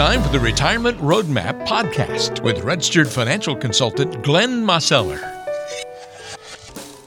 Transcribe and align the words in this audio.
time 0.00 0.22
for 0.22 0.30
the 0.30 0.40
Retirement 0.40 0.96
Roadmap 0.96 1.66
podcast 1.66 2.42
with 2.42 2.60
registered 2.60 3.06
financial 3.06 3.54
consultant 3.54 4.22
Glenn 4.22 4.64
Mosseller. 4.64 5.18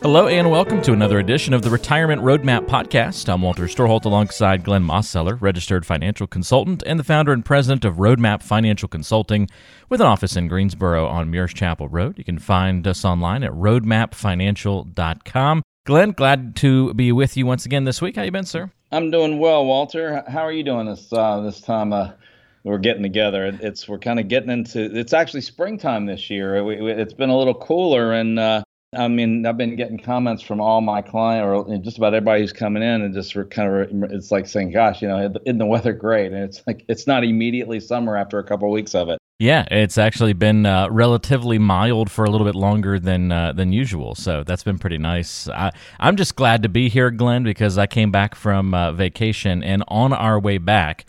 Hello 0.04 0.28
and 0.28 0.52
welcome 0.52 0.80
to 0.84 0.94
another 0.94 1.18
edition 1.18 1.56
of 1.56 1.64
the 1.64 1.72
Retirement 1.72 2.22
Roadmap 2.22 2.68
podcast. 2.68 3.34
I'm 3.34 3.42
Walter 3.42 3.64
Storholt 3.64 4.06
alongside 4.06 4.64
Glenn 4.64 4.84
Mosseller, 4.84 5.42
registered 5.42 5.88
financial 5.88 6.28
consultant 6.28 6.84
and 6.86 7.00
the 7.00 7.04
founder 7.04 7.32
and 7.32 7.44
president 7.44 7.84
of 7.84 7.96
Roadmap 7.96 8.44
Financial 8.44 8.88
Consulting 8.88 9.50
with 9.90 10.00
an 10.00 10.06
office 10.06 10.36
in 10.36 10.48
Greensboro 10.48 11.08
on 11.08 11.32
Muirs 11.32 11.56
Chapel 11.56 11.88
Road. 11.88 12.20
You 12.20 12.24
can 12.24 12.38
find 12.38 12.86
us 12.86 13.04
online 13.04 13.42
at 13.42 13.54
roadmapfinancial.com. 13.54 15.64
Glenn, 15.86 16.12
glad 16.12 16.56
to 16.58 16.94
be 16.94 17.12
with 17.12 17.36
you 17.38 17.48
once 17.48 17.66
again 17.66 17.86
this 17.86 18.04
week. 18.04 18.18
How 18.18 18.22
you 18.22 18.30
been, 18.30 18.46
sir? 18.46 18.70
I'm 18.92 19.10
doing 19.10 19.40
well, 19.40 19.66
Walter. 19.66 20.24
How 20.28 20.42
are 20.42 20.52
you 20.52 20.62
doing 20.62 20.86
this 20.86 21.12
uh, 21.12 21.42
this 21.42 21.60
time? 21.60 21.92
Uh, 21.92 22.12
we're 22.64 22.78
getting 22.78 23.04
together. 23.04 23.58
It's 23.62 23.88
we're 23.88 24.00
kind 24.00 24.20
of 24.20 24.28
getting 24.28 24.50
into. 24.50 24.98
It's 24.98 25.14
actually 25.14 25.42
springtime 25.42 26.06
this 26.06 26.30
year. 26.30 26.64
We, 26.64 26.82
we, 26.82 26.92
it's 26.92 27.14
been 27.14 27.30
a 27.30 27.38
little 27.38 27.54
cooler, 27.54 28.14
and 28.14 28.40
uh, 28.40 28.64
I 28.96 29.08
mean, 29.08 29.46
I've 29.46 29.58
been 29.58 29.76
getting 29.76 29.98
comments 29.98 30.44
from 30.44 30.62
all 30.62 30.82
my 30.82 31.02
client 31.02 31.46
or 31.46 31.78
just 31.80 31.98
about 31.98 32.14
everybody 32.14 32.42
who's 32.42 32.54
coming 32.54 32.84
in, 32.84 33.02
and 33.02 33.14
just 33.14 33.34
kind 33.50 33.70
of 33.70 34.12
it's 34.12 34.32
like 34.32 34.48
saying, 34.48 34.72
"Gosh, 34.72 35.02
you 35.02 35.08
know, 35.08 35.34
isn't 35.46 35.58
the 35.58 35.66
weather 35.66 35.94
great?" 35.94 36.32
And 36.32 36.44
it's 36.44 36.62
like 36.66 36.86
it's 36.88 37.08
not 37.08 37.24
immediately 37.24 37.80
summer 37.80 38.16
after 38.16 38.40
a 38.40 38.44
couple 38.44 38.68
of 38.70 38.74
weeks 38.74 38.96
of 38.96 39.10
it. 39.10 39.20
Yeah, 39.40 39.66
it's 39.72 39.98
actually 39.98 40.34
been 40.34 40.66
uh, 40.66 40.88
relatively 40.90 41.58
mild 41.58 42.10
for 42.10 42.24
a 42.24 42.30
little 42.30 42.46
bit 42.46 42.56
longer 42.56 42.98
than 42.98 43.32
uh, 43.32 43.52
than 43.52 43.74
usual, 43.74 44.16
so 44.16 44.44
that's 44.44 44.64
been 44.64 44.80
pretty 44.80 45.00
nice. 45.00 45.50
I, 45.50 45.72
am 46.00 46.16
just 46.16 46.36
glad 46.36 46.64
to 46.64 46.70
be 46.70 46.88
here, 46.88 47.12
Glenn, 47.12 47.44
because 47.44 47.78
I 47.78 47.88
came 47.88 48.12
back 48.12 48.36
from 48.36 48.74
uh, 48.74 48.94
vacation 48.94 49.62
and 49.64 49.84
on 49.90 50.14
our 50.14 50.40
way 50.40 50.60
back 50.60 51.06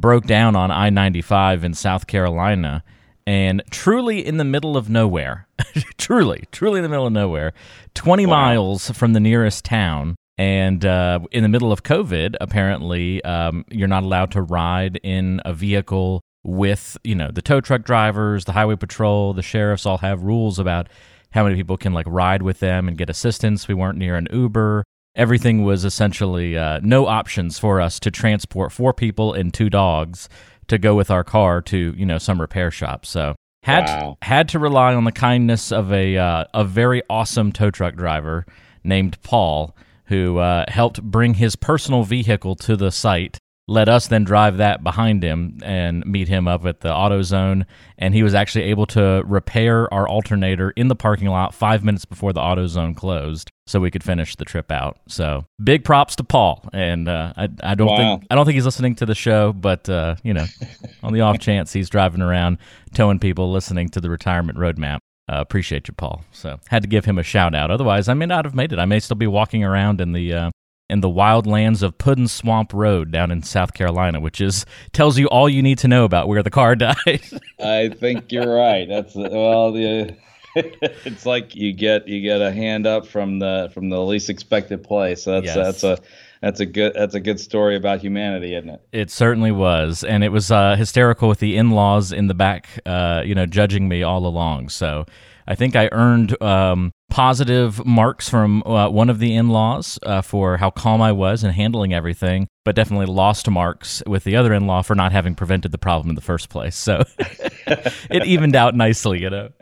broke 0.00 0.26
down 0.26 0.56
on 0.56 0.70
I-95 0.70 1.64
in 1.64 1.74
South 1.74 2.06
Carolina, 2.06 2.84
and 3.26 3.62
truly 3.70 4.24
in 4.24 4.36
the 4.36 4.44
middle 4.44 4.76
of 4.76 4.88
nowhere, 4.88 5.48
truly, 5.98 6.44
truly 6.52 6.78
in 6.78 6.82
the 6.82 6.88
middle 6.88 7.06
of 7.06 7.12
nowhere, 7.12 7.52
20 7.94 8.26
wow. 8.26 8.30
miles 8.30 8.90
from 8.90 9.12
the 9.12 9.20
nearest 9.20 9.64
town. 9.64 10.16
And 10.38 10.84
uh, 10.84 11.20
in 11.32 11.42
the 11.42 11.48
middle 11.48 11.72
of 11.72 11.82
COVID, 11.82 12.36
apparently, 12.40 13.24
um, 13.24 13.64
you're 13.70 13.88
not 13.88 14.02
allowed 14.02 14.30
to 14.32 14.42
ride 14.42 15.00
in 15.02 15.40
a 15.44 15.54
vehicle 15.54 16.20
with 16.44 16.96
you 17.02 17.14
know 17.14 17.30
the 17.32 17.42
tow 17.42 17.60
truck 17.60 17.82
drivers, 17.82 18.44
the 18.44 18.52
highway 18.52 18.76
patrol, 18.76 19.32
the 19.32 19.42
sheriffs 19.42 19.84
all 19.84 19.98
have 19.98 20.22
rules 20.22 20.58
about 20.58 20.88
how 21.30 21.42
many 21.42 21.56
people 21.56 21.76
can 21.76 21.92
like 21.92 22.06
ride 22.08 22.42
with 22.42 22.60
them 22.60 22.86
and 22.86 22.96
get 22.96 23.10
assistance. 23.10 23.66
We 23.66 23.74
weren't 23.74 23.98
near 23.98 24.16
an 24.16 24.28
Uber. 24.32 24.84
Everything 25.16 25.64
was 25.64 25.84
essentially 25.84 26.56
uh, 26.56 26.78
no 26.82 27.06
options 27.06 27.58
for 27.58 27.80
us 27.80 27.98
to 28.00 28.10
transport 28.10 28.70
four 28.70 28.92
people 28.92 29.32
and 29.32 29.52
two 29.52 29.70
dogs 29.70 30.28
to 30.68 30.78
go 30.78 30.94
with 30.94 31.10
our 31.10 31.24
car 31.24 31.60
to 31.62 31.94
you 31.96 32.06
know 32.06 32.18
some 32.18 32.40
repair 32.40 32.70
shop. 32.70 33.06
So 33.06 33.34
had 33.62 33.86
wow. 33.86 34.18
had 34.22 34.48
to 34.50 34.58
rely 34.58 34.94
on 34.94 35.04
the 35.04 35.12
kindness 35.12 35.72
of 35.72 35.92
a 35.92 36.16
uh, 36.16 36.44
a 36.54 36.64
very 36.64 37.02
awesome 37.10 37.50
tow 37.50 37.70
truck 37.70 37.96
driver 37.96 38.46
named 38.84 39.20
Paul 39.22 39.76
who 40.06 40.38
uh, 40.38 40.64
helped 40.68 41.02
bring 41.02 41.34
his 41.34 41.56
personal 41.56 42.04
vehicle 42.04 42.54
to 42.54 42.76
the 42.76 42.92
site 42.92 43.38
let 43.68 43.88
us 43.88 44.06
then 44.06 44.22
drive 44.22 44.58
that 44.58 44.84
behind 44.84 45.24
him 45.24 45.58
and 45.62 46.06
meet 46.06 46.28
him 46.28 46.46
up 46.46 46.64
at 46.64 46.80
the 46.80 46.90
AutoZone. 46.90 47.66
And 47.98 48.14
he 48.14 48.22
was 48.22 48.34
actually 48.34 48.64
able 48.64 48.86
to 48.86 49.22
repair 49.26 49.92
our 49.92 50.08
alternator 50.08 50.70
in 50.70 50.88
the 50.88 50.94
parking 50.94 51.28
lot 51.28 51.52
five 51.52 51.84
minutes 51.84 52.04
before 52.04 52.32
the 52.32 52.40
AutoZone 52.40 52.96
closed, 52.96 53.50
so 53.66 53.80
we 53.80 53.90
could 53.90 54.04
finish 54.04 54.36
the 54.36 54.44
trip 54.44 54.70
out. 54.70 54.98
So 55.08 55.44
big 55.62 55.84
props 55.84 56.14
to 56.16 56.24
Paul. 56.24 56.64
And 56.72 57.08
uh, 57.08 57.32
I, 57.36 57.48
I 57.62 57.74
don't 57.74 57.88
wow. 57.88 57.96
think 57.96 58.26
I 58.30 58.34
don't 58.36 58.44
think 58.44 58.54
he's 58.54 58.64
listening 58.64 58.94
to 58.96 59.06
the 59.06 59.14
show, 59.14 59.52
but 59.52 59.88
uh, 59.88 60.16
you 60.22 60.32
know, 60.32 60.46
on 61.02 61.12
the 61.12 61.22
off 61.22 61.38
chance 61.40 61.72
he's 61.72 61.90
driving 61.90 62.22
around 62.22 62.58
towing 62.94 63.18
people, 63.18 63.50
listening 63.50 63.88
to 63.90 64.00
the 64.00 64.10
retirement 64.10 64.58
roadmap. 64.58 64.98
Uh, 65.28 65.40
appreciate 65.40 65.88
you, 65.88 65.94
Paul. 65.94 66.24
So 66.30 66.60
had 66.68 66.82
to 66.82 66.88
give 66.88 67.04
him 67.04 67.18
a 67.18 67.24
shout 67.24 67.52
out. 67.52 67.72
Otherwise, 67.72 68.08
I 68.08 68.14
may 68.14 68.26
not 68.26 68.44
have 68.44 68.54
made 68.54 68.72
it. 68.72 68.78
I 68.78 68.84
may 68.84 69.00
still 69.00 69.16
be 69.16 69.26
walking 69.26 69.64
around 69.64 70.00
in 70.00 70.12
the 70.12 70.32
uh, 70.32 70.50
in 70.88 71.00
the 71.00 71.08
wild 71.08 71.46
lands 71.46 71.82
of 71.82 71.98
Puddin 71.98 72.28
Swamp 72.28 72.72
Road 72.72 73.10
down 73.10 73.30
in 73.30 73.42
South 73.42 73.74
Carolina, 73.74 74.20
which 74.20 74.40
is 74.40 74.64
tells 74.92 75.18
you 75.18 75.26
all 75.26 75.48
you 75.48 75.62
need 75.62 75.78
to 75.78 75.88
know 75.88 76.04
about 76.04 76.28
where 76.28 76.42
the 76.42 76.50
car 76.50 76.76
died. 76.76 77.22
I 77.60 77.88
think 77.88 78.30
you're 78.32 78.54
right. 78.54 78.88
That's 78.88 79.14
well, 79.14 79.72
the, 79.72 80.16
it's 80.54 81.26
like 81.26 81.54
you 81.54 81.72
get 81.72 82.06
you 82.08 82.20
get 82.20 82.40
a 82.40 82.52
hand 82.52 82.86
up 82.86 83.06
from 83.06 83.38
the 83.38 83.70
from 83.74 83.88
the 83.88 84.00
least 84.00 84.30
expected 84.30 84.82
place. 84.82 85.22
So 85.22 85.32
that's 85.32 85.46
yes. 85.46 85.56
that's 85.56 85.84
a 85.84 85.98
that's 86.40 86.60
a 86.60 86.66
good 86.66 86.94
that's 86.94 87.14
a 87.14 87.20
good 87.20 87.40
story 87.40 87.76
about 87.76 88.00
humanity, 88.00 88.54
isn't 88.54 88.70
it? 88.70 88.80
It 88.92 89.10
certainly 89.10 89.52
was, 89.52 90.04
and 90.04 90.22
it 90.22 90.30
was 90.30 90.50
uh, 90.50 90.76
hysterical 90.76 91.28
with 91.28 91.40
the 91.40 91.56
in-laws 91.56 92.12
in 92.12 92.28
the 92.28 92.34
back, 92.34 92.68
uh, 92.86 93.22
you 93.24 93.34
know, 93.34 93.46
judging 93.46 93.88
me 93.88 94.02
all 94.02 94.26
along. 94.26 94.68
So 94.68 95.06
I 95.46 95.54
think 95.54 95.76
I 95.76 95.88
earned 95.92 96.40
um, 96.42 96.92
positive 97.16 97.82
marks 97.86 98.28
from 98.28 98.62
uh, 98.64 98.90
one 98.90 99.08
of 99.08 99.20
the 99.20 99.34
in 99.34 99.48
laws 99.48 99.98
uh, 100.02 100.20
for 100.20 100.58
how 100.58 100.68
calm 100.68 101.00
I 101.00 101.12
was 101.12 101.44
in 101.44 101.50
handling 101.50 101.94
everything, 101.94 102.46
but 102.62 102.76
definitely 102.76 103.06
lost 103.06 103.48
marks 103.48 104.02
with 104.06 104.24
the 104.24 104.36
other 104.36 104.52
in 104.52 104.66
law 104.66 104.82
for 104.82 104.94
not 104.94 105.12
having 105.12 105.34
prevented 105.34 105.72
the 105.72 105.78
problem 105.78 106.10
in 106.10 106.14
the 106.14 106.20
first 106.20 106.50
place. 106.50 106.76
So 106.76 107.04
it 107.18 108.26
evened 108.26 108.54
out 108.54 108.74
nicely, 108.74 109.22
you 109.22 109.30
know. 109.30 109.48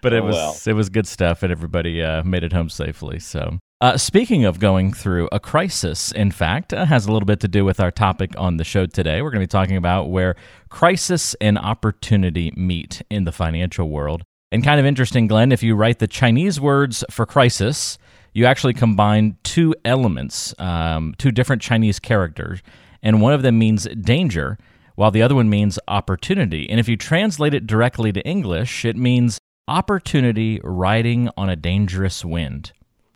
but 0.00 0.12
it 0.12 0.22
oh, 0.22 0.26
was 0.26 0.36
well. 0.36 0.56
it 0.64 0.74
was 0.74 0.90
good 0.90 1.08
stuff, 1.08 1.42
and 1.42 1.50
everybody 1.50 2.00
uh, 2.00 2.22
made 2.22 2.44
it 2.44 2.52
home 2.52 2.68
safely. 2.68 3.18
So. 3.18 3.58
Uh, 3.80 3.96
speaking 3.96 4.44
of 4.44 4.60
going 4.60 4.92
through 4.92 5.28
a 5.32 5.40
crisis, 5.40 6.12
in 6.12 6.30
fact, 6.30 6.72
uh, 6.72 6.84
has 6.84 7.06
a 7.06 7.12
little 7.12 7.26
bit 7.26 7.40
to 7.40 7.48
do 7.48 7.64
with 7.64 7.80
our 7.80 7.90
topic 7.90 8.30
on 8.36 8.58
the 8.58 8.64
show 8.64 8.86
today. 8.86 9.22
We're 9.22 9.30
going 9.30 9.40
to 9.40 9.46
be 9.48 9.58
talking 9.58 9.76
about 9.76 10.10
where 10.10 10.36
crisis 10.68 11.34
and 11.40 11.58
opportunity 11.58 12.52
meet 12.54 13.02
in 13.10 13.24
the 13.24 13.32
financial 13.32 13.88
world. 13.88 14.22
And 14.52 14.64
kind 14.64 14.80
of 14.80 14.86
interesting, 14.86 15.28
Glenn, 15.28 15.52
if 15.52 15.62
you 15.62 15.76
write 15.76 16.00
the 16.00 16.08
Chinese 16.08 16.60
words 16.60 17.04
for 17.08 17.24
crisis, 17.24 17.98
you 18.32 18.46
actually 18.46 18.74
combine 18.74 19.36
two 19.44 19.74
elements, 19.84 20.54
um, 20.58 21.14
two 21.18 21.30
different 21.30 21.62
Chinese 21.62 22.00
characters, 22.00 22.60
and 23.02 23.22
one 23.22 23.32
of 23.32 23.42
them 23.42 23.58
means 23.58 23.86
danger, 24.00 24.58
while 24.96 25.12
the 25.12 25.22
other 25.22 25.36
one 25.36 25.48
means 25.48 25.78
opportunity. 25.86 26.68
And 26.68 26.80
if 26.80 26.88
you 26.88 26.96
translate 26.96 27.54
it 27.54 27.66
directly 27.66 28.12
to 28.12 28.26
English, 28.26 28.84
it 28.84 28.96
means 28.96 29.38
opportunity 29.68 30.60
riding 30.64 31.30
on 31.36 31.48
a 31.48 31.54
dangerous 31.54 32.24
wind. 32.24 32.72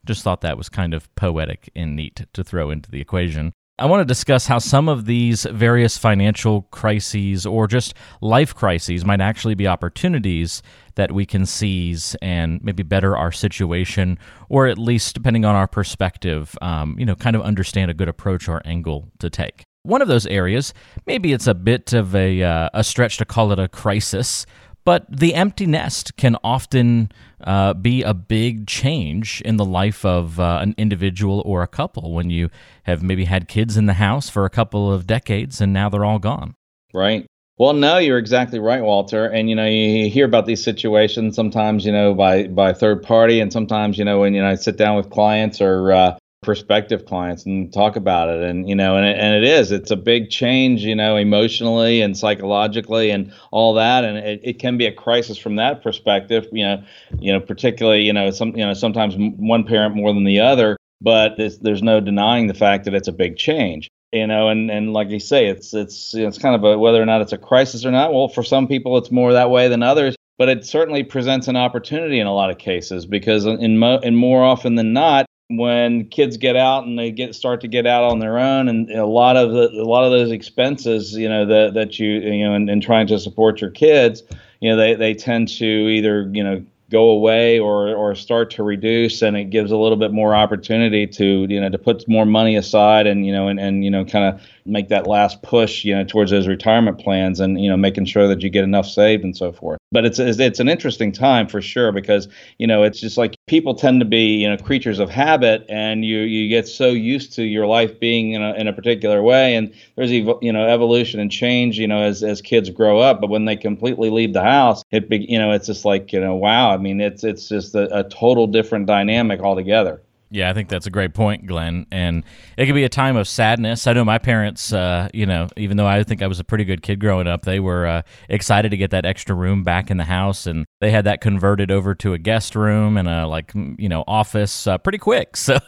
Just 0.06 0.22
thought 0.22 0.40
that 0.42 0.56
was 0.56 0.68
kind 0.68 0.94
of 0.94 1.12
poetic 1.16 1.68
and 1.74 1.96
neat 1.96 2.26
to 2.32 2.44
throw 2.44 2.70
into 2.70 2.90
the 2.90 3.00
equation. 3.00 3.52
I 3.76 3.86
want 3.86 4.02
to 4.02 4.04
discuss 4.04 4.46
how 4.46 4.60
some 4.60 4.88
of 4.88 5.04
these 5.04 5.42
various 5.50 5.98
financial 5.98 6.62
crises 6.70 7.44
or 7.44 7.66
just 7.66 7.94
life 8.20 8.54
crises 8.54 9.04
might 9.04 9.20
actually 9.20 9.56
be 9.56 9.66
opportunities 9.66 10.62
that 10.96 11.12
we 11.12 11.26
can 11.26 11.46
seize 11.46 12.16
and 12.22 12.62
maybe 12.62 12.82
better 12.82 13.16
our 13.16 13.32
situation, 13.32 14.18
or 14.48 14.66
at 14.66 14.78
least, 14.78 15.14
depending 15.14 15.44
on 15.44 15.54
our 15.54 15.66
perspective, 15.66 16.56
um, 16.62 16.96
you 16.98 17.06
know, 17.06 17.14
kind 17.14 17.36
of 17.36 17.42
understand 17.42 17.90
a 17.90 17.94
good 17.94 18.08
approach 18.08 18.48
or 18.48 18.62
angle 18.64 19.08
to 19.18 19.30
take. 19.30 19.62
One 19.82 20.00
of 20.00 20.08
those 20.08 20.26
areas, 20.26 20.72
maybe 21.06 21.32
it's 21.32 21.46
a 21.46 21.54
bit 21.54 21.92
of 21.92 22.14
a, 22.14 22.42
uh, 22.42 22.70
a 22.72 22.82
stretch 22.82 23.18
to 23.18 23.24
call 23.24 23.52
it 23.52 23.58
a 23.58 23.68
crisis, 23.68 24.46
but 24.84 25.06
the 25.10 25.34
empty 25.34 25.66
nest 25.66 26.16
can 26.16 26.36
often 26.44 27.10
uh, 27.42 27.74
be 27.74 28.02
a 28.02 28.14
big 28.14 28.66
change 28.66 29.40
in 29.42 29.56
the 29.56 29.64
life 29.64 30.04
of 30.04 30.38
uh, 30.38 30.58
an 30.62 30.74
individual 30.76 31.42
or 31.44 31.62
a 31.62 31.66
couple 31.66 32.12
when 32.12 32.30
you 32.30 32.50
have 32.84 33.02
maybe 33.02 33.24
had 33.24 33.48
kids 33.48 33.76
in 33.76 33.86
the 33.86 33.94
house 33.94 34.28
for 34.28 34.44
a 34.44 34.50
couple 34.50 34.92
of 34.92 35.06
decades 35.06 35.60
and 35.60 35.72
now 35.72 35.88
they're 35.88 36.04
all 36.04 36.18
gone. 36.18 36.54
Right. 36.92 37.26
Well, 37.56 37.72
no, 37.72 37.98
you're 37.98 38.18
exactly 38.18 38.58
right, 38.58 38.82
Walter. 38.82 39.26
And 39.26 39.48
you 39.48 39.54
know, 39.54 39.66
you 39.66 40.10
hear 40.10 40.24
about 40.24 40.46
these 40.46 40.62
situations 40.62 41.36
sometimes, 41.36 41.86
you 41.86 41.92
know, 41.92 42.12
by 42.14 42.48
by 42.48 42.72
third 42.72 43.02
party, 43.02 43.40
and 43.40 43.52
sometimes, 43.52 43.96
you 43.96 44.04
know, 44.04 44.20
when 44.20 44.34
you 44.34 44.42
know 44.42 44.48
I 44.48 44.56
sit 44.56 44.76
down 44.76 44.96
with 44.96 45.10
clients 45.10 45.60
or 45.60 45.92
uh, 45.92 46.18
prospective 46.42 47.06
clients 47.06 47.46
and 47.46 47.72
talk 47.72 47.96
about 47.96 48.28
it 48.28 48.42
and 48.42 48.68
you 48.68 48.74
know 48.74 48.96
and 48.96 49.06
it, 49.06 49.16
and 49.18 49.34
it 49.34 49.44
is 49.44 49.72
it's 49.72 49.90
a 49.90 49.96
big 49.96 50.28
change 50.28 50.82
you 50.82 50.94
know 50.94 51.16
emotionally 51.16 52.02
and 52.02 52.18
psychologically 52.18 53.10
and 53.10 53.32
all 53.50 53.72
that 53.74 54.04
and 54.04 54.18
it, 54.18 54.40
it 54.44 54.58
can 54.58 54.76
be 54.76 54.84
a 54.84 54.92
crisis 54.92 55.38
from 55.38 55.56
that 55.56 55.82
perspective 55.82 56.46
you 56.52 56.62
know 56.62 56.82
you 57.18 57.32
know 57.32 57.40
particularly 57.40 58.02
you 58.02 58.12
know 58.12 58.30
some 58.30 58.54
you 58.54 58.64
know 58.64 58.74
sometimes 58.74 59.14
one 59.16 59.64
parent 59.64 59.96
more 59.96 60.12
than 60.12 60.24
the 60.24 60.38
other 60.38 60.76
but 61.00 61.32
there's 61.62 61.82
no 61.82 61.98
denying 61.98 62.46
the 62.46 62.54
fact 62.54 62.84
that 62.84 62.92
it's 62.94 63.08
a 63.08 63.12
big 63.12 63.36
change 63.38 63.88
you 64.14 64.26
know 64.26 64.48
and 64.48 64.70
and 64.70 64.92
like 64.92 65.10
you 65.10 65.20
say 65.20 65.46
it's 65.46 65.74
it's 65.74 66.14
you 66.14 66.22
know, 66.22 66.28
it's 66.28 66.38
kind 66.38 66.54
of 66.54 66.64
a 66.64 66.78
whether 66.78 67.02
or 67.02 67.06
not 67.06 67.20
it's 67.20 67.32
a 67.32 67.38
crisis 67.38 67.84
or 67.84 67.90
not 67.90 68.14
well 68.14 68.28
for 68.28 68.42
some 68.42 68.66
people 68.66 68.96
it's 68.96 69.10
more 69.10 69.32
that 69.32 69.50
way 69.50 69.68
than 69.68 69.82
others 69.82 70.16
but 70.38 70.48
it 70.48 70.64
certainly 70.64 71.02
presents 71.02 71.48
an 71.48 71.56
opportunity 71.56 72.18
in 72.18 72.26
a 72.26 72.34
lot 72.34 72.50
of 72.50 72.58
cases 72.58 73.04
because 73.06 73.44
in 73.44 73.78
mo- 73.78 74.00
and 74.02 74.16
more 74.16 74.42
often 74.42 74.76
than 74.76 74.92
not 74.92 75.26
when 75.50 76.08
kids 76.08 76.36
get 76.36 76.56
out 76.56 76.84
and 76.84 76.98
they 76.98 77.10
get 77.10 77.34
start 77.34 77.60
to 77.60 77.68
get 77.68 77.86
out 77.86 78.04
on 78.04 78.18
their 78.18 78.38
own 78.38 78.68
and 78.68 78.90
a 78.90 79.04
lot 79.04 79.36
of 79.36 79.52
the, 79.52 79.68
a 79.68 79.84
lot 79.84 80.04
of 80.04 80.10
those 80.10 80.30
expenses 80.30 81.12
you 81.14 81.28
know 81.28 81.44
that 81.44 81.74
that 81.74 81.98
you 81.98 82.12
you 82.20 82.44
know 82.44 82.54
in, 82.54 82.68
and 82.68 82.82
trying 82.82 83.06
to 83.06 83.18
support 83.18 83.60
your 83.60 83.70
kids 83.70 84.22
you 84.60 84.70
know 84.70 84.76
they 84.76 84.94
they 84.94 85.12
tend 85.12 85.48
to 85.48 85.64
either 85.64 86.30
you 86.32 86.42
know 86.42 86.64
go 86.94 87.10
away 87.10 87.58
or 87.58 87.92
or 87.92 88.14
start 88.14 88.52
to 88.52 88.62
reduce 88.62 89.20
and 89.20 89.36
it 89.36 89.50
gives 89.50 89.72
a 89.72 89.76
little 89.76 89.96
bit 89.96 90.12
more 90.12 90.32
opportunity 90.32 91.08
to 91.08 91.44
you 91.50 91.60
know 91.60 91.68
to 91.68 91.76
put 91.76 92.08
more 92.08 92.24
money 92.24 92.54
aside 92.54 93.04
and 93.08 93.26
you 93.26 93.32
know 93.32 93.48
and, 93.48 93.58
and 93.58 93.84
you 93.84 93.90
know 93.90 94.04
kind 94.04 94.32
of 94.32 94.40
make 94.64 94.88
that 94.90 95.08
last 95.08 95.42
push 95.42 95.84
you 95.84 95.92
know 95.92 96.04
towards 96.04 96.30
those 96.30 96.46
retirement 96.46 97.00
plans 97.00 97.40
and 97.40 97.60
you 97.60 97.68
know 97.68 97.76
making 97.76 98.04
sure 98.04 98.28
that 98.28 98.42
you 98.42 98.48
get 98.48 98.62
enough 98.62 98.86
saved 98.86 99.24
and 99.24 99.36
so 99.36 99.50
forth 99.50 99.76
but 99.94 100.04
it's 100.04 100.18
it's 100.18 100.60
an 100.60 100.68
interesting 100.68 101.12
time 101.12 101.46
for 101.46 101.62
sure 101.62 101.92
because 101.92 102.28
you 102.58 102.66
know 102.66 102.82
it's 102.82 103.00
just 103.00 103.16
like 103.16 103.36
people 103.46 103.74
tend 103.74 104.00
to 104.00 104.04
be 104.04 104.36
you 104.36 104.50
know 104.50 104.56
creatures 104.56 104.98
of 104.98 105.08
habit 105.08 105.64
and 105.68 106.04
you 106.04 106.18
you 106.18 106.48
get 106.48 106.66
so 106.66 106.88
used 106.88 107.32
to 107.32 107.44
your 107.44 107.66
life 107.66 107.98
being 108.00 108.32
in 108.32 108.42
a, 108.42 108.52
in 108.54 108.66
a 108.66 108.72
particular 108.72 109.22
way 109.22 109.54
and 109.54 109.72
there's 109.96 110.10
ev- 110.10 110.42
you 110.42 110.52
know 110.52 110.66
evolution 110.66 111.20
and 111.20 111.30
change 111.30 111.78
you 111.78 111.86
know 111.86 112.02
as 112.02 112.22
as 112.24 112.42
kids 112.42 112.68
grow 112.68 112.98
up 112.98 113.20
but 113.20 113.30
when 113.30 113.44
they 113.44 113.56
completely 113.56 114.10
leave 114.10 114.32
the 114.32 114.42
house 114.42 114.82
it 114.90 115.08
be, 115.08 115.24
you 115.30 115.38
know 115.38 115.52
it's 115.52 115.66
just 115.66 115.84
like 115.84 116.12
you 116.12 116.20
know 116.20 116.34
wow 116.34 116.70
i 116.70 116.76
mean 116.76 117.00
it's 117.00 117.22
it's 117.22 117.48
just 117.48 117.74
a, 117.74 117.98
a 117.98 118.02
total 118.08 118.48
different 118.48 118.86
dynamic 118.86 119.40
altogether 119.40 120.02
yeah, 120.34 120.50
I 120.50 120.52
think 120.52 120.68
that's 120.68 120.86
a 120.86 120.90
great 120.90 121.14
point, 121.14 121.46
Glenn. 121.46 121.86
And 121.92 122.24
it 122.58 122.66
could 122.66 122.74
be 122.74 122.82
a 122.82 122.88
time 122.88 123.16
of 123.16 123.28
sadness. 123.28 123.86
I 123.86 123.92
know 123.92 124.04
my 124.04 124.18
parents, 124.18 124.72
uh, 124.72 125.08
you 125.14 125.26
know, 125.26 125.46
even 125.56 125.76
though 125.76 125.86
I 125.86 126.02
think 126.02 126.22
I 126.22 126.26
was 126.26 126.40
a 126.40 126.44
pretty 126.44 126.64
good 126.64 126.82
kid 126.82 126.98
growing 126.98 127.28
up, 127.28 127.44
they 127.44 127.60
were 127.60 127.86
uh, 127.86 128.02
excited 128.28 128.70
to 128.70 128.76
get 128.76 128.90
that 128.90 129.06
extra 129.06 129.36
room 129.36 129.62
back 129.62 129.92
in 129.92 129.96
the 129.96 130.04
house, 130.04 130.48
and 130.48 130.66
they 130.80 130.90
had 130.90 131.04
that 131.04 131.20
converted 131.20 131.70
over 131.70 131.94
to 131.94 132.14
a 132.14 132.18
guest 132.18 132.56
room 132.56 132.96
and 132.96 133.08
a 133.08 133.28
like, 133.28 133.52
you 133.54 133.88
know, 133.88 134.02
office 134.08 134.66
uh, 134.66 134.76
pretty 134.76 134.98
quick. 134.98 135.36
So 135.44 135.58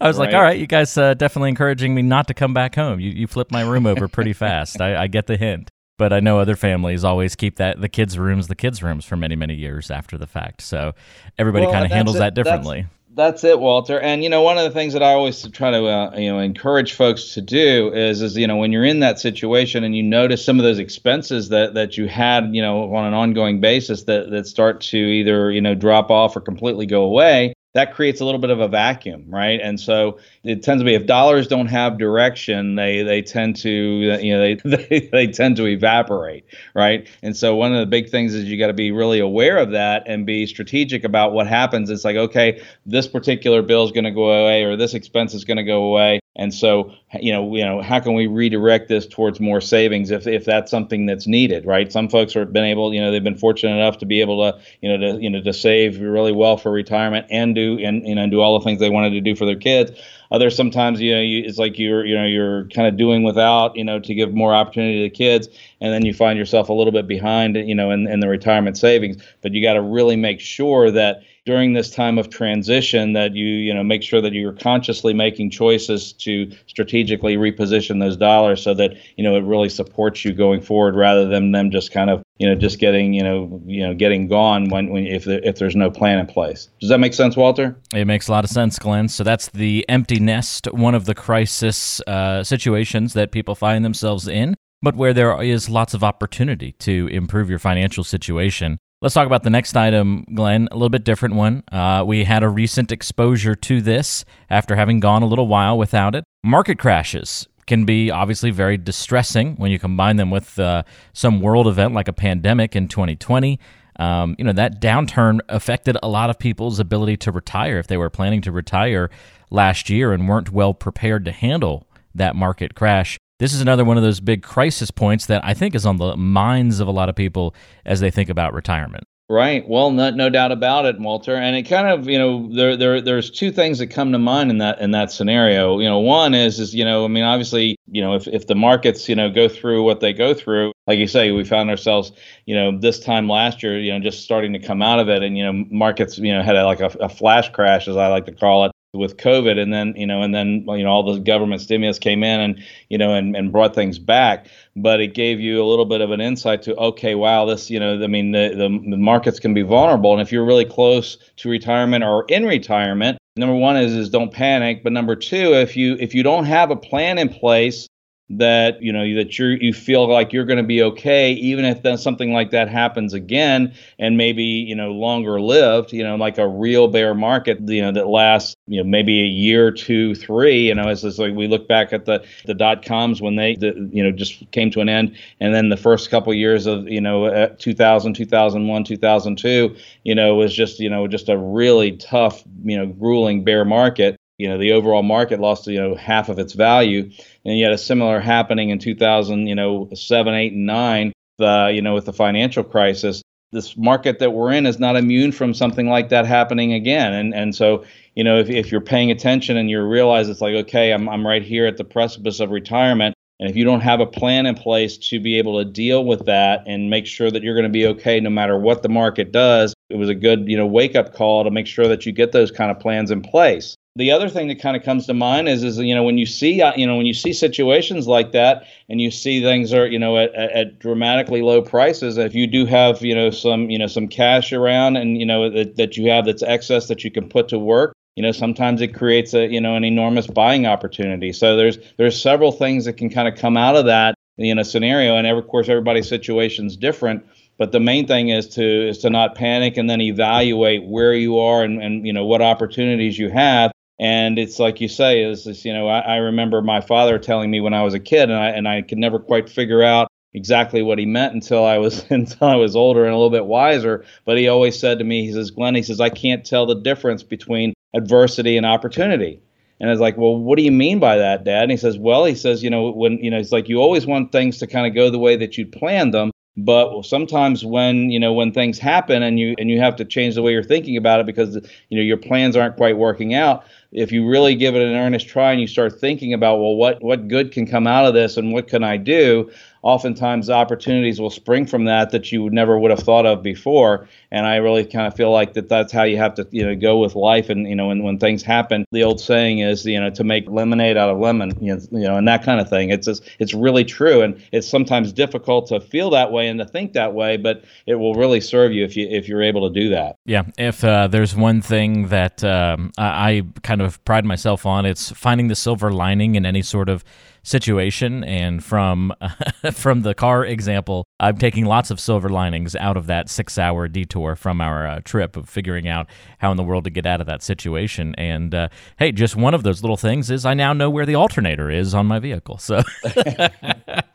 I 0.00 0.06
was 0.06 0.16
right. 0.16 0.26
like, 0.26 0.34
all 0.34 0.42
right, 0.42 0.58
you 0.58 0.66
guys 0.68 0.96
uh, 0.96 1.14
definitely 1.14 1.48
encouraging 1.48 1.92
me 1.92 2.02
not 2.02 2.28
to 2.28 2.34
come 2.34 2.54
back 2.54 2.76
home. 2.76 3.00
You 3.00 3.10
you 3.10 3.26
flipped 3.26 3.50
my 3.50 3.62
room 3.62 3.84
over 3.84 4.06
pretty 4.06 4.32
fast. 4.32 4.80
I, 4.80 5.02
I 5.02 5.06
get 5.08 5.26
the 5.26 5.36
hint 5.36 5.70
but 5.98 6.14
I 6.14 6.20
know 6.20 6.38
other 6.38 6.56
families 6.56 7.04
always 7.04 7.36
keep 7.36 7.56
that 7.56 7.78
the 7.78 7.88
kids' 7.88 8.18
rooms 8.18 8.48
the 8.48 8.54
kids' 8.54 8.82
rooms 8.82 9.04
for 9.04 9.16
many 9.16 9.36
many 9.36 9.54
years 9.54 9.90
after 9.90 10.16
the 10.16 10.26
fact. 10.26 10.62
So 10.62 10.94
everybody 11.36 11.66
well, 11.66 11.74
kind 11.74 11.84
of 11.84 11.90
handles 11.90 12.16
it. 12.16 12.20
that 12.20 12.34
differently. 12.34 12.82
That's, 12.82 12.99
that's 13.14 13.44
it, 13.44 13.58
Walter. 13.58 13.98
And 13.98 14.22
you 14.22 14.30
know, 14.30 14.42
one 14.42 14.56
of 14.56 14.64
the 14.64 14.70
things 14.70 14.92
that 14.92 15.02
I 15.02 15.12
always 15.12 15.46
try 15.48 15.70
to 15.70 15.84
uh, 15.86 16.16
you 16.16 16.30
know 16.30 16.38
encourage 16.38 16.92
folks 16.92 17.34
to 17.34 17.40
do 17.40 17.92
is 17.92 18.22
is 18.22 18.36
you 18.36 18.46
know 18.46 18.56
when 18.56 18.72
you're 18.72 18.84
in 18.84 19.00
that 19.00 19.18
situation 19.18 19.84
and 19.84 19.96
you 19.96 20.02
notice 20.02 20.44
some 20.44 20.58
of 20.58 20.64
those 20.64 20.78
expenses 20.78 21.48
that 21.48 21.74
that 21.74 21.96
you 21.96 22.06
had 22.06 22.54
you 22.54 22.62
know 22.62 22.94
on 22.94 23.04
an 23.04 23.14
ongoing 23.14 23.60
basis 23.60 24.04
that 24.04 24.30
that 24.30 24.46
start 24.46 24.80
to 24.80 24.96
either 24.96 25.50
you 25.50 25.60
know 25.60 25.74
drop 25.74 26.10
off 26.10 26.36
or 26.36 26.40
completely 26.40 26.86
go 26.86 27.02
away, 27.02 27.52
that 27.74 27.94
creates 27.94 28.20
a 28.20 28.24
little 28.24 28.40
bit 28.40 28.50
of 28.50 28.60
a 28.60 28.66
vacuum, 28.66 29.24
right? 29.28 29.60
And 29.62 29.78
so 29.78 30.18
it 30.42 30.62
tends 30.62 30.80
to 30.80 30.84
be 30.84 30.94
if 30.94 31.06
dollars 31.06 31.46
don't 31.46 31.68
have 31.68 31.98
direction, 31.98 32.74
they 32.74 33.02
they 33.02 33.22
tend 33.22 33.56
to 33.56 33.70
you 33.70 34.32
know 34.32 34.40
they 34.40 34.54
they, 34.64 35.08
they 35.12 35.26
tend 35.28 35.56
to 35.56 35.66
evaporate, 35.66 36.44
right? 36.74 37.08
And 37.22 37.36
so 37.36 37.54
one 37.54 37.72
of 37.72 37.78
the 37.78 37.86
big 37.86 38.10
things 38.10 38.34
is 38.34 38.44
you 38.44 38.58
got 38.58 38.68
to 38.68 38.72
be 38.72 38.90
really 38.90 39.20
aware 39.20 39.58
of 39.58 39.70
that 39.70 40.04
and 40.06 40.26
be 40.26 40.46
strategic 40.46 41.04
about 41.04 41.32
what 41.32 41.46
happens. 41.46 41.90
It's 41.90 42.04
like 42.04 42.16
okay, 42.16 42.62
this 42.86 43.06
particular 43.06 43.62
bill 43.62 43.84
is 43.84 43.92
going 43.92 44.04
to 44.04 44.10
go 44.10 44.30
away 44.30 44.64
or 44.64 44.76
this 44.76 44.94
expense 44.94 45.34
is 45.34 45.44
going 45.44 45.58
to 45.58 45.64
go 45.64 45.84
away. 45.84 46.19
And 46.36 46.54
so, 46.54 46.92
you 47.18 47.32
know, 47.32 47.56
you 47.56 47.64
know, 47.64 47.82
how 47.82 47.98
can 47.98 48.14
we 48.14 48.28
redirect 48.28 48.88
this 48.88 49.04
towards 49.04 49.40
more 49.40 49.60
savings 49.60 50.12
if, 50.12 50.28
if 50.28 50.44
that's 50.44 50.70
something 50.70 51.04
that's 51.04 51.26
needed, 51.26 51.66
right? 51.66 51.90
Some 51.90 52.08
folks 52.08 52.34
have 52.34 52.52
been 52.52 52.64
able, 52.64 52.94
you 52.94 53.00
know, 53.00 53.10
they've 53.10 53.22
been 53.22 53.36
fortunate 53.36 53.74
enough 53.74 53.98
to 53.98 54.06
be 54.06 54.20
able 54.20 54.38
to, 54.52 54.60
you 54.80 54.88
know, 54.88 55.14
to 55.14 55.20
you 55.20 55.28
know 55.28 55.42
to 55.42 55.52
save 55.52 56.00
really 56.00 56.30
well 56.30 56.56
for 56.56 56.70
retirement 56.70 57.26
and 57.30 57.54
do 57.56 57.78
and 57.80 58.06
you 58.06 58.14
know 58.14 58.28
do 58.30 58.40
all 58.40 58.58
the 58.58 58.64
things 58.64 58.78
they 58.78 58.90
wanted 58.90 59.10
to 59.10 59.20
do 59.20 59.34
for 59.34 59.44
their 59.44 59.56
kids. 59.56 59.90
Others 60.30 60.56
sometimes, 60.56 61.00
you 61.00 61.12
know, 61.12 61.20
you, 61.20 61.42
it's 61.44 61.58
like 61.58 61.76
you're 61.80 62.06
you 62.06 62.14
know 62.14 62.26
you're 62.26 62.68
kind 62.68 62.86
of 62.86 62.96
doing 62.96 63.24
without, 63.24 63.74
you 63.74 63.82
know, 63.82 63.98
to 63.98 64.14
give 64.14 64.32
more 64.32 64.54
opportunity 64.54 64.98
to 64.98 65.02
the 65.02 65.10
kids, 65.10 65.48
and 65.80 65.92
then 65.92 66.06
you 66.06 66.14
find 66.14 66.38
yourself 66.38 66.68
a 66.68 66.72
little 66.72 66.92
bit 66.92 67.08
behind, 67.08 67.56
you 67.56 67.74
know, 67.74 67.90
in, 67.90 68.06
in 68.06 68.20
the 68.20 68.28
retirement 68.28 68.78
savings. 68.78 69.20
But 69.42 69.52
you 69.52 69.62
got 69.62 69.74
to 69.74 69.82
really 69.82 70.14
make 70.14 70.38
sure 70.38 70.92
that 70.92 71.22
during 71.46 71.72
this 71.72 71.90
time 71.90 72.18
of 72.18 72.28
transition 72.30 73.12
that 73.12 73.34
you 73.34 73.46
you 73.46 73.74
know 73.74 73.82
make 73.82 74.02
sure 74.02 74.20
that 74.20 74.32
you're 74.32 74.52
consciously 74.52 75.14
making 75.14 75.50
choices 75.50 76.12
to 76.12 76.50
strategically 76.66 77.36
reposition 77.36 78.00
those 78.00 78.16
dollars 78.16 78.62
so 78.62 78.74
that 78.74 78.94
you 79.16 79.24
know 79.24 79.36
it 79.36 79.44
really 79.44 79.68
supports 79.68 80.24
you 80.24 80.32
going 80.32 80.60
forward 80.60 80.94
rather 80.94 81.26
than 81.26 81.52
them 81.52 81.70
just 81.70 81.92
kind 81.92 82.10
of 82.10 82.22
you 82.38 82.48
know 82.48 82.54
just 82.54 82.78
getting 82.78 83.12
you 83.12 83.22
know 83.22 83.60
you 83.66 83.86
know 83.86 83.94
getting 83.94 84.28
gone 84.28 84.68
when, 84.68 84.88
when 84.90 85.06
if 85.06 85.26
if 85.26 85.56
there's 85.56 85.76
no 85.76 85.90
plan 85.90 86.18
in 86.18 86.26
place. 86.26 86.68
Does 86.80 86.90
that 86.90 86.98
make 86.98 87.14
sense, 87.14 87.36
Walter? 87.36 87.76
It 87.94 88.06
makes 88.06 88.28
a 88.28 88.32
lot 88.32 88.44
of 88.44 88.50
sense, 88.50 88.78
Glenn. 88.78 89.08
So 89.08 89.24
that's 89.24 89.48
the 89.48 89.84
empty 89.88 90.20
nest, 90.20 90.66
one 90.72 90.94
of 90.94 91.04
the 91.04 91.14
crisis 91.14 92.00
uh, 92.06 92.44
situations 92.44 93.14
that 93.14 93.32
people 93.32 93.54
find 93.54 93.84
themselves 93.84 94.28
in 94.28 94.56
but 94.82 94.96
where 94.96 95.12
there 95.12 95.40
is 95.42 95.68
lots 95.68 95.94
of 95.94 96.02
opportunity 96.02 96.72
to 96.72 97.08
improve 97.08 97.50
your 97.50 97.58
financial 97.58 98.04
situation. 98.04 98.78
Let's 99.02 99.14
talk 99.14 99.26
about 99.26 99.44
the 99.44 99.50
next 99.50 99.74
item, 99.78 100.26
Glenn. 100.34 100.68
A 100.70 100.74
little 100.74 100.90
bit 100.90 101.04
different 101.04 101.34
one. 101.34 101.62
Uh, 101.72 102.04
we 102.06 102.24
had 102.24 102.42
a 102.42 102.50
recent 102.50 102.92
exposure 102.92 103.54
to 103.54 103.80
this 103.80 104.26
after 104.50 104.76
having 104.76 105.00
gone 105.00 105.22
a 105.22 105.26
little 105.26 105.46
while 105.46 105.78
without 105.78 106.14
it. 106.14 106.24
Market 106.44 106.78
crashes 106.78 107.48
can 107.66 107.86
be 107.86 108.10
obviously 108.10 108.50
very 108.50 108.76
distressing 108.76 109.56
when 109.56 109.70
you 109.70 109.78
combine 109.78 110.16
them 110.16 110.30
with 110.30 110.58
uh, 110.58 110.82
some 111.14 111.40
world 111.40 111.66
event 111.66 111.94
like 111.94 112.08
a 112.08 112.12
pandemic 112.12 112.76
in 112.76 112.88
2020. 112.88 113.58
Um, 113.96 114.36
you 114.38 114.44
know, 114.44 114.52
that 114.52 114.82
downturn 114.82 115.38
affected 115.48 115.96
a 116.02 116.08
lot 116.08 116.28
of 116.28 116.38
people's 116.38 116.78
ability 116.78 117.16
to 117.18 117.32
retire 117.32 117.78
if 117.78 117.86
they 117.86 117.96
were 117.96 118.10
planning 118.10 118.42
to 118.42 118.52
retire 118.52 119.08
last 119.48 119.88
year 119.88 120.12
and 120.12 120.28
weren't 120.28 120.52
well 120.52 120.74
prepared 120.74 121.24
to 121.24 121.32
handle 121.32 121.86
that 122.14 122.36
market 122.36 122.74
crash 122.74 123.18
this 123.40 123.54
is 123.54 123.62
another 123.62 123.84
one 123.84 123.96
of 123.96 124.02
those 124.02 124.20
big 124.20 124.42
crisis 124.42 124.90
points 124.90 125.26
that 125.26 125.42
I 125.44 125.54
think 125.54 125.74
is 125.74 125.86
on 125.86 125.96
the 125.96 126.14
minds 126.16 126.78
of 126.78 126.86
a 126.86 126.90
lot 126.90 127.08
of 127.08 127.16
people 127.16 127.54
as 127.86 127.98
they 127.98 128.10
think 128.10 128.28
about 128.28 128.52
retirement. 128.52 129.04
Right. 129.30 129.66
Well, 129.66 129.92
no, 129.92 130.10
no 130.10 130.28
doubt 130.28 130.50
about 130.52 130.86
it, 130.86 130.98
Walter. 130.98 131.36
And 131.36 131.56
it 131.56 131.62
kind 131.62 131.86
of, 131.86 132.08
you 132.08 132.18
know, 132.18 132.52
there, 132.52 132.76
there, 132.76 133.00
there's 133.00 133.30
two 133.30 133.52
things 133.52 133.78
that 133.78 133.86
come 133.86 134.10
to 134.10 134.18
mind 134.18 134.50
in 134.50 134.58
that 134.58 134.80
in 134.80 134.90
that 134.90 135.12
scenario. 135.12 135.78
You 135.78 135.88
know, 135.88 136.00
one 136.00 136.34
is, 136.34 136.58
is 136.58 136.74
you 136.74 136.84
know, 136.84 137.04
I 137.04 137.08
mean, 137.08 137.22
obviously, 137.22 137.76
you 137.86 138.02
know, 138.02 138.14
if 138.16 138.26
if 138.26 138.48
the 138.48 138.56
markets, 138.56 139.08
you 139.08 139.14
know, 139.14 139.30
go 139.30 139.48
through 139.48 139.84
what 139.84 140.00
they 140.00 140.12
go 140.12 140.34
through, 140.34 140.72
like 140.88 140.98
you 140.98 141.06
say, 141.06 141.30
we 141.30 141.44
found 141.44 141.70
ourselves, 141.70 142.10
you 142.46 142.56
know, 142.56 142.76
this 142.76 142.98
time 142.98 143.28
last 143.28 143.62
year, 143.62 143.78
you 143.78 143.92
know, 143.92 144.00
just 144.00 144.24
starting 144.24 144.52
to 144.52 144.58
come 144.58 144.82
out 144.82 144.98
of 144.98 145.08
it, 145.08 145.22
and 145.22 145.38
you 145.38 145.44
know, 145.44 145.64
markets, 145.70 146.18
you 146.18 146.34
know, 146.34 146.42
had 146.42 146.56
a, 146.56 146.66
like 146.66 146.80
a, 146.80 146.90
a 146.98 147.08
flash 147.08 147.50
crash, 147.50 147.86
as 147.86 147.96
I 147.96 148.08
like 148.08 148.26
to 148.26 148.32
call 148.32 148.64
it, 148.64 148.72
with 148.92 149.16
COVID, 149.16 149.58
and 149.58 149.72
then 149.72 149.94
you 149.96 150.06
know, 150.06 150.22
and 150.22 150.34
then 150.34 150.64
you 150.68 150.82
know, 150.82 150.90
all 150.90 151.02
the 151.02 151.20
government 151.20 151.60
stimulus 151.60 151.98
came 151.98 152.24
in, 152.24 152.40
and 152.40 152.62
you 152.88 152.98
know, 152.98 153.14
and, 153.14 153.36
and 153.36 153.52
brought 153.52 153.74
things 153.74 153.98
back. 153.98 154.46
But 154.76 155.00
it 155.00 155.14
gave 155.14 155.40
you 155.40 155.62
a 155.62 155.66
little 155.66 155.84
bit 155.84 156.00
of 156.00 156.10
an 156.10 156.20
insight 156.20 156.62
to 156.62 156.76
okay, 156.76 157.14
wow, 157.14 157.44
this 157.44 157.70
you 157.70 157.78
know, 157.78 158.02
I 158.02 158.06
mean, 158.06 158.32
the, 158.32 158.50
the 158.50 158.90
the 158.90 158.96
markets 158.96 159.38
can 159.38 159.54
be 159.54 159.62
vulnerable, 159.62 160.12
and 160.12 160.20
if 160.20 160.32
you're 160.32 160.44
really 160.44 160.64
close 160.64 161.18
to 161.36 161.48
retirement 161.48 162.02
or 162.02 162.24
in 162.28 162.44
retirement, 162.44 163.18
number 163.36 163.54
one 163.54 163.76
is 163.76 163.94
is 163.94 164.10
don't 164.10 164.32
panic, 164.32 164.82
but 164.82 164.92
number 164.92 165.14
two, 165.14 165.54
if 165.54 165.76
you 165.76 165.96
if 166.00 166.14
you 166.14 166.22
don't 166.22 166.44
have 166.44 166.70
a 166.70 166.76
plan 166.76 167.18
in 167.18 167.28
place 167.28 167.88
that 168.30 168.80
you 168.80 168.92
know 168.92 169.02
that 169.16 169.36
you 169.38 169.46
you 169.60 169.72
feel 169.72 170.08
like 170.08 170.32
you're 170.32 170.44
going 170.44 170.56
to 170.56 170.62
be 170.62 170.80
okay 170.80 171.32
even 171.32 171.64
if 171.64 171.82
then 171.82 171.98
something 171.98 172.32
like 172.32 172.52
that 172.52 172.68
happens 172.68 173.12
again 173.12 173.74
and 173.98 174.16
maybe 174.16 174.44
you 174.44 174.74
know 174.74 174.92
longer 174.92 175.40
lived 175.40 175.92
you 175.92 176.04
know 176.04 176.14
like 176.14 176.38
a 176.38 176.46
real 176.46 176.86
bear 176.86 177.12
market 177.12 177.58
you 177.66 177.82
know 177.82 177.90
that 177.90 178.06
lasts 178.06 178.54
you 178.68 178.80
know 178.80 178.88
maybe 178.88 179.20
a 179.20 179.26
year 179.26 179.72
two 179.72 180.14
three 180.14 180.68
you 180.68 180.74
know 180.74 180.88
as, 180.88 181.04
as 181.04 181.18
like 181.18 181.34
we 181.34 181.48
look 181.48 181.66
back 181.66 181.92
at 181.92 182.04
the 182.04 182.24
the 182.46 182.54
dot 182.54 182.84
coms 182.84 183.20
when 183.20 183.34
they 183.34 183.56
the, 183.56 183.90
you 183.92 184.02
know 184.02 184.12
just 184.12 184.48
came 184.52 184.70
to 184.70 184.80
an 184.80 184.88
end 184.88 185.16
and 185.40 185.52
then 185.52 185.68
the 185.68 185.76
first 185.76 186.08
couple 186.08 186.30
of 186.30 186.38
years 186.38 186.66
of 186.66 186.86
you 186.88 187.00
know 187.00 187.24
uh, 187.24 187.48
2000 187.58 188.14
2001 188.14 188.84
2002 188.84 189.74
you 190.04 190.14
know 190.14 190.36
was 190.36 190.54
just 190.54 190.78
you 190.78 190.88
know 190.88 191.08
just 191.08 191.28
a 191.28 191.36
really 191.36 191.96
tough 191.96 192.44
you 192.62 192.76
know 192.76 192.86
grueling 192.86 193.42
bear 193.42 193.64
market 193.64 194.19
you 194.40 194.48
know 194.48 194.58
the 194.58 194.72
overall 194.72 195.02
market 195.02 195.38
lost 195.38 195.66
you 195.66 195.80
know 195.80 195.94
half 195.94 196.28
of 196.28 196.38
its 196.38 196.54
value. 196.54 197.10
And 197.44 197.58
yet 197.58 197.72
a 197.72 197.78
similar 197.78 198.20
happening 198.20 198.70
in 198.70 198.78
2000 198.78 199.46
you 199.46 199.54
know 199.54 199.88
7 199.94 200.34
8 200.34 200.52
and 200.52 200.66
9 200.66 201.12
the 201.38 201.70
you 201.74 201.82
know 201.82 201.94
with 201.94 202.06
the 202.06 202.12
financial 202.12 202.64
crisis. 202.64 203.22
This 203.52 203.76
market 203.76 204.20
that 204.20 204.30
we're 204.30 204.52
in 204.52 204.64
is 204.64 204.78
not 204.78 204.96
immune 204.96 205.32
from 205.32 205.54
something 205.54 205.88
like 205.88 206.10
that 206.10 206.24
happening 206.24 206.72
again. 206.72 207.12
And 207.12 207.34
and 207.34 207.54
so 207.54 207.84
you 208.14 208.24
know 208.24 208.38
if, 208.38 208.48
if 208.48 208.72
you're 208.72 208.80
paying 208.80 209.10
attention 209.10 209.56
and 209.56 209.68
you 209.68 209.82
realize 209.82 210.28
it's 210.28 210.40
like 210.40 210.54
okay 210.54 210.92
I'm, 210.92 211.08
I'm 211.08 211.26
right 211.26 211.42
here 211.42 211.66
at 211.66 211.76
the 211.76 211.84
precipice 211.84 212.40
of 212.40 212.50
retirement. 212.50 213.14
And 213.38 213.48
if 213.48 213.56
you 213.56 213.64
don't 213.64 213.80
have 213.80 214.00
a 214.00 214.06
plan 214.06 214.44
in 214.44 214.54
place 214.54 214.98
to 215.08 215.18
be 215.18 215.38
able 215.38 215.58
to 215.58 215.64
deal 215.64 216.04
with 216.04 216.26
that 216.26 216.64
and 216.66 216.90
make 216.90 217.06
sure 217.06 217.30
that 217.30 217.42
you're 217.42 217.54
going 217.54 217.64
to 217.64 217.70
be 217.70 217.86
okay 217.86 218.20
no 218.20 218.28
matter 218.28 218.58
what 218.58 218.82
the 218.82 218.90
market 218.90 219.32
does 219.32 219.74
it 219.90 219.96
was 219.96 220.08
a 220.08 220.14
good 220.14 220.48
you 220.48 220.56
know 220.56 220.66
wake 220.66 220.94
up 220.94 221.12
call 221.14 221.44
to 221.44 221.50
make 221.50 221.66
sure 221.66 221.88
that 221.88 222.06
you 222.06 222.12
get 222.12 222.32
those 222.32 222.50
kind 222.50 222.70
of 222.70 222.78
plans 222.78 223.10
in 223.10 223.22
place 223.22 223.76
the 223.96 224.12
other 224.12 224.28
thing 224.28 224.48
that 224.48 224.60
kind 224.60 224.76
of 224.76 224.82
comes 224.82 225.06
to 225.06 225.14
mind 225.14 225.48
is 225.48 225.64
is 225.64 225.78
you 225.78 225.94
know 225.94 226.04
when 226.04 226.16
you 226.16 226.26
see 226.26 226.62
uh, 226.62 226.72
you 226.76 226.86
know 226.86 226.96
when 226.96 227.06
you 227.06 227.14
see 227.14 227.32
situations 227.32 228.06
like 228.06 228.32
that 228.32 228.64
and 228.88 229.00
you 229.00 229.10
see 229.10 229.42
things 229.42 229.72
are 229.74 229.86
you 229.86 229.98
know 229.98 230.16
at, 230.16 230.32
at 230.34 230.78
dramatically 230.78 231.42
low 231.42 231.60
prices 231.60 232.16
if 232.16 232.34
you 232.34 232.46
do 232.46 232.66
have 232.66 233.02
you 233.02 233.14
know 233.14 233.30
some 233.30 233.68
you 233.68 233.78
know 233.78 233.88
some 233.88 234.06
cash 234.06 234.52
around 234.52 234.96
and 234.96 235.18
you 235.18 235.26
know 235.26 235.50
that, 235.50 235.76
that 235.76 235.96
you 235.96 236.08
have 236.08 236.24
that's 236.24 236.42
excess 236.42 236.86
that 236.86 237.02
you 237.02 237.10
can 237.10 237.28
put 237.28 237.48
to 237.48 237.58
work 237.58 237.92
you 238.16 238.22
know 238.22 238.32
sometimes 238.32 238.80
it 238.80 238.88
creates 238.94 239.34
a 239.34 239.46
you 239.46 239.60
know 239.60 239.76
an 239.76 239.84
enormous 239.84 240.26
buying 240.26 240.66
opportunity. 240.66 241.32
So 241.32 241.56
there's 241.56 241.78
there's 241.96 242.20
several 242.20 242.52
things 242.52 242.84
that 242.84 242.94
can 242.94 243.08
kind 243.08 243.26
of 243.26 243.36
come 243.36 243.56
out 243.56 243.76
of 243.76 243.86
that 243.86 244.14
you 244.36 244.54
know 244.54 244.62
scenario. 244.62 245.16
And 245.16 245.26
of 245.26 245.48
course 245.48 245.68
everybody's 245.68 246.08
situation 246.08 246.66
is 246.66 246.76
different. 246.76 247.24
But 247.56 247.72
the 247.72 247.80
main 247.80 248.06
thing 248.06 248.30
is 248.30 248.48
to 248.50 248.88
is 248.88 248.98
to 248.98 249.10
not 249.10 249.36
panic 249.36 249.76
and 249.76 249.88
then 249.88 250.00
evaluate 250.00 250.84
where 250.84 251.14
you 251.14 251.38
are 251.38 251.62
and, 251.62 251.80
and 251.82 252.06
you 252.06 252.12
know 252.12 252.26
what 252.26 252.42
opportunities 252.42 253.18
you 253.18 253.30
have 253.30 253.72
and 254.00 254.38
it's 254.38 254.58
like 254.58 254.80
you 254.80 254.88
say 254.88 255.22
is 255.22 255.44
this 255.44 255.64
you 255.64 255.72
know 255.72 255.86
I, 255.86 256.00
I 256.00 256.16
remember 256.16 256.62
my 256.62 256.80
father 256.80 257.18
telling 257.18 257.50
me 257.50 257.60
when 257.60 257.74
i 257.74 257.82
was 257.82 257.94
a 257.94 258.00
kid 258.00 258.30
and 258.30 258.38
i 258.38 258.48
and 258.48 258.66
i 258.66 258.82
could 258.82 258.98
never 258.98 259.20
quite 259.20 259.48
figure 259.48 259.82
out 259.82 260.08
exactly 260.32 260.82
what 260.82 260.98
he 260.98 261.06
meant 261.06 261.34
until 261.34 261.64
I 261.64 261.78
was 261.78 262.04
until 262.10 262.46
I 262.46 262.56
was 262.56 262.76
older 262.76 263.04
and 263.04 263.12
a 263.12 263.16
little 263.16 263.30
bit 263.30 263.46
wiser. 263.46 264.04
But 264.24 264.38
he 264.38 264.48
always 264.48 264.78
said 264.78 264.98
to 264.98 265.04
me, 265.04 265.26
he 265.26 265.32
says, 265.32 265.50
Glenn, 265.50 265.74
he 265.74 265.82
says, 265.82 266.00
I 266.00 266.10
can't 266.10 266.44
tell 266.44 266.66
the 266.66 266.80
difference 266.80 267.22
between 267.22 267.74
adversity 267.94 268.56
and 268.56 268.66
opportunity. 268.66 269.42
And 269.80 269.88
I 269.88 269.92
was 269.92 270.00
like, 270.00 270.18
well, 270.18 270.36
what 270.36 270.58
do 270.58 270.62
you 270.62 270.72
mean 270.72 270.98
by 271.00 271.16
that, 271.16 271.44
Dad? 271.44 271.62
And 271.62 271.70
he 271.70 271.76
says, 271.78 271.98
well, 271.98 272.26
he 272.26 272.34
says, 272.34 272.62
you 272.62 272.68
know, 272.68 272.90
when 272.90 273.18
you 273.18 273.30
know, 273.30 273.38
it's 273.38 273.52
like 273.52 273.68
you 273.68 273.78
always 273.78 274.06
want 274.06 274.30
things 274.30 274.58
to 274.58 274.66
kind 274.66 274.86
of 274.86 274.94
go 274.94 275.10
the 275.10 275.18
way 275.18 275.36
that 275.36 275.56
you 275.56 275.66
planned 275.66 276.12
them. 276.12 276.30
But 276.56 277.04
sometimes 277.04 277.64
when 277.64 278.10
you 278.10 278.18
know 278.18 278.32
when 278.32 278.52
things 278.52 278.78
happen 278.78 279.22
and 279.22 279.38
you 279.38 279.54
and 279.58 279.70
you 279.70 279.78
have 279.80 279.96
to 279.96 280.04
change 280.04 280.34
the 280.34 280.42
way 280.42 280.52
you're 280.52 280.64
thinking 280.64 280.96
about 280.96 281.20
it 281.20 281.26
because 281.26 281.54
you 281.88 281.96
know 281.96 282.02
your 282.02 282.16
plans 282.16 282.56
aren't 282.56 282.76
quite 282.76 282.98
working 282.98 283.34
out, 283.34 283.64
if 283.92 284.12
you 284.12 284.26
really 284.28 284.54
give 284.54 284.74
it 284.74 284.82
an 284.82 284.94
earnest 284.94 285.28
try 285.28 285.52
and 285.52 285.60
you 285.60 285.66
start 285.66 285.98
thinking 285.98 286.32
about 286.32 286.58
well 286.58 286.76
what 286.76 287.02
what 287.02 287.28
good 287.28 287.52
can 287.52 287.66
come 287.66 287.86
out 287.86 288.06
of 288.06 288.14
this 288.14 288.36
and 288.36 288.52
what 288.52 288.68
can 288.68 288.84
I 288.84 288.96
do 288.96 289.50
oftentimes 289.82 290.50
opportunities 290.50 291.20
will 291.20 291.30
spring 291.30 291.66
from 291.66 291.84
that 291.84 292.10
that 292.10 292.30
you 292.30 292.50
never 292.50 292.78
would 292.78 292.90
have 292.90 293.00
thought 293.00 293.26
of 293.26 293.42
before. 293.42 294.08
And 294.30 294.46
I 294.46 294.56
really 294.56 294.84
kind 294.84 295.06
of 295.06 295.14
feel 295.14 295.30
like 295.30 295.54
that 295.54 295.68
that's 295.68 295.92
how 295.92 296.02
you 296.02 296.16
have 296.18 296.34
to 296.34 296.46
you 296.50 296.64
know 296.64 296.76
go 296.76 296.98
with 296.98 297.14
life. 297.14 297.48
And 297.48 297.68
you 297.68 297.74
know 297.74 297.88
when, 297.88 298.02
when 298.02 298.18
things 298.18 298.42
happen 298.42 298.84
the 298.92 299.02
old 299.02 299.20
saying 299.20 299.60
is 299.60 299.84
you 299.86 300.00
know 300.00 300.10
to 300.10 300.24
make 300.24 300.48
lemonade 300.48 300.96
out 300.96 301.10
of 301.10 301.18
lemon 301.18 301.56
you 301.60 301.74
know, 301.74 301.80
you 301.92 302.06
know 302.06 302.16
and 302.16 302.28
that 302.28 302.44
kind 302.44 302.60
of 302.60 302.68
thing. 302.68 302.90
It's 302.90 303.06
just, 303.06 303.22
it's 303.38 303.54
really 303.54 303.84
true. 303.84 304.22
And 304.22 304.42
it's 304.52 304.68
sometimes 304.68 305.12
difficult 305.12 305.66
to 305.68 305.80
feel 305.80 306.10
that 306.10 306.32
way 306.32 306.48
and 306.48 306.58
to 306.58 306.66
think 306.66 306.92
that 306.92 307.14
way 307.14 307.36
but 307.36 307.64
it 307.86 307.94
will 307.96 308.14
really 308.14 308.40
serve 308.40 308.72
you 308.72 308.84
if 308.84 308.96
you 308.96 309.06
if 309.08 309.28
you're 309.28 309.42
able 309.42 309.68
to 309.68 309.80
do 309.80 309.88
that. 309.90 310.16
Yeah. 310.24 310.44
If 310.58 310.84
uh, 310.84 311.08
there's 311.08 311.34
one 311.34 311.60
thing 311.62 312.08
that 312.08 312.44
um, 312.44 312.92
I, 312.98 313.30
I 313.30 313.42
kind 313.62 313.80
of 313.80 314.02
pride 314.04 314.24
myself 314.24 314.66
on. 314.66 314.86
It's 314.86 315.10
finding 315.12 315.48
the 315.48 315.56
silver 315.56 315.92
lining 315.92 316.34
in 316.34 316.44
any 316.46 316.62
sort 316.62 316.88
of 316.88 317.04
situation. 317.42 318.24
And 318.24 318.62
from 318.62 319.12
from 319.72 320.02
the 320.02 320.14
car 320.14 320.44
example, 320.44 321.06
I'm 321.18 321.38
taking 321.38 321.64
lots 321.64 321.90
of 321.90 322.00
silver 322.00 322.28
linings 322.28 322.74
out 322.76 322.96
of 322.96 323.06
that 323.06 323.28
six 323.28 323.58
hour 323.58 323.88
detour 323.88 324.36
from 324.36 324.60
our 324.60 324.86
uh, 324.86 325.00
trip 325.04 325.36
of 325.36 325.48
figuring 325.48 325.88
out 325.88 326.08
how 326.38 326.50
in 326.50 326.56
the 326.56 326.64
world 326.64 326.84
to 326.84 326.90
get 326.90 327.06
out 327.06 327.20
of 327.20 327.26
that 327.26 327.42
situation. 327.42 328.14
And 328.16 328.54
uh, 328.54 328.68
hey, 328.98 329.12
just 329.12 329.36
one 329.36 329.54
of 329.54 329.62
those 329.62 329.82
little 329.82 329.96
things 329.96 330.30
is 330.30 330.44
I 330.44 330.54
now 330.54 330.72
know 330.72 330.90
where 330.90 331.06
the 331.06 331.14
alternator 331.14 331.70
is 331.70 331.94
on 331.94 332.06
my 332.06 332.18
vehicle. 332.18 332.58
So 332.58 332.82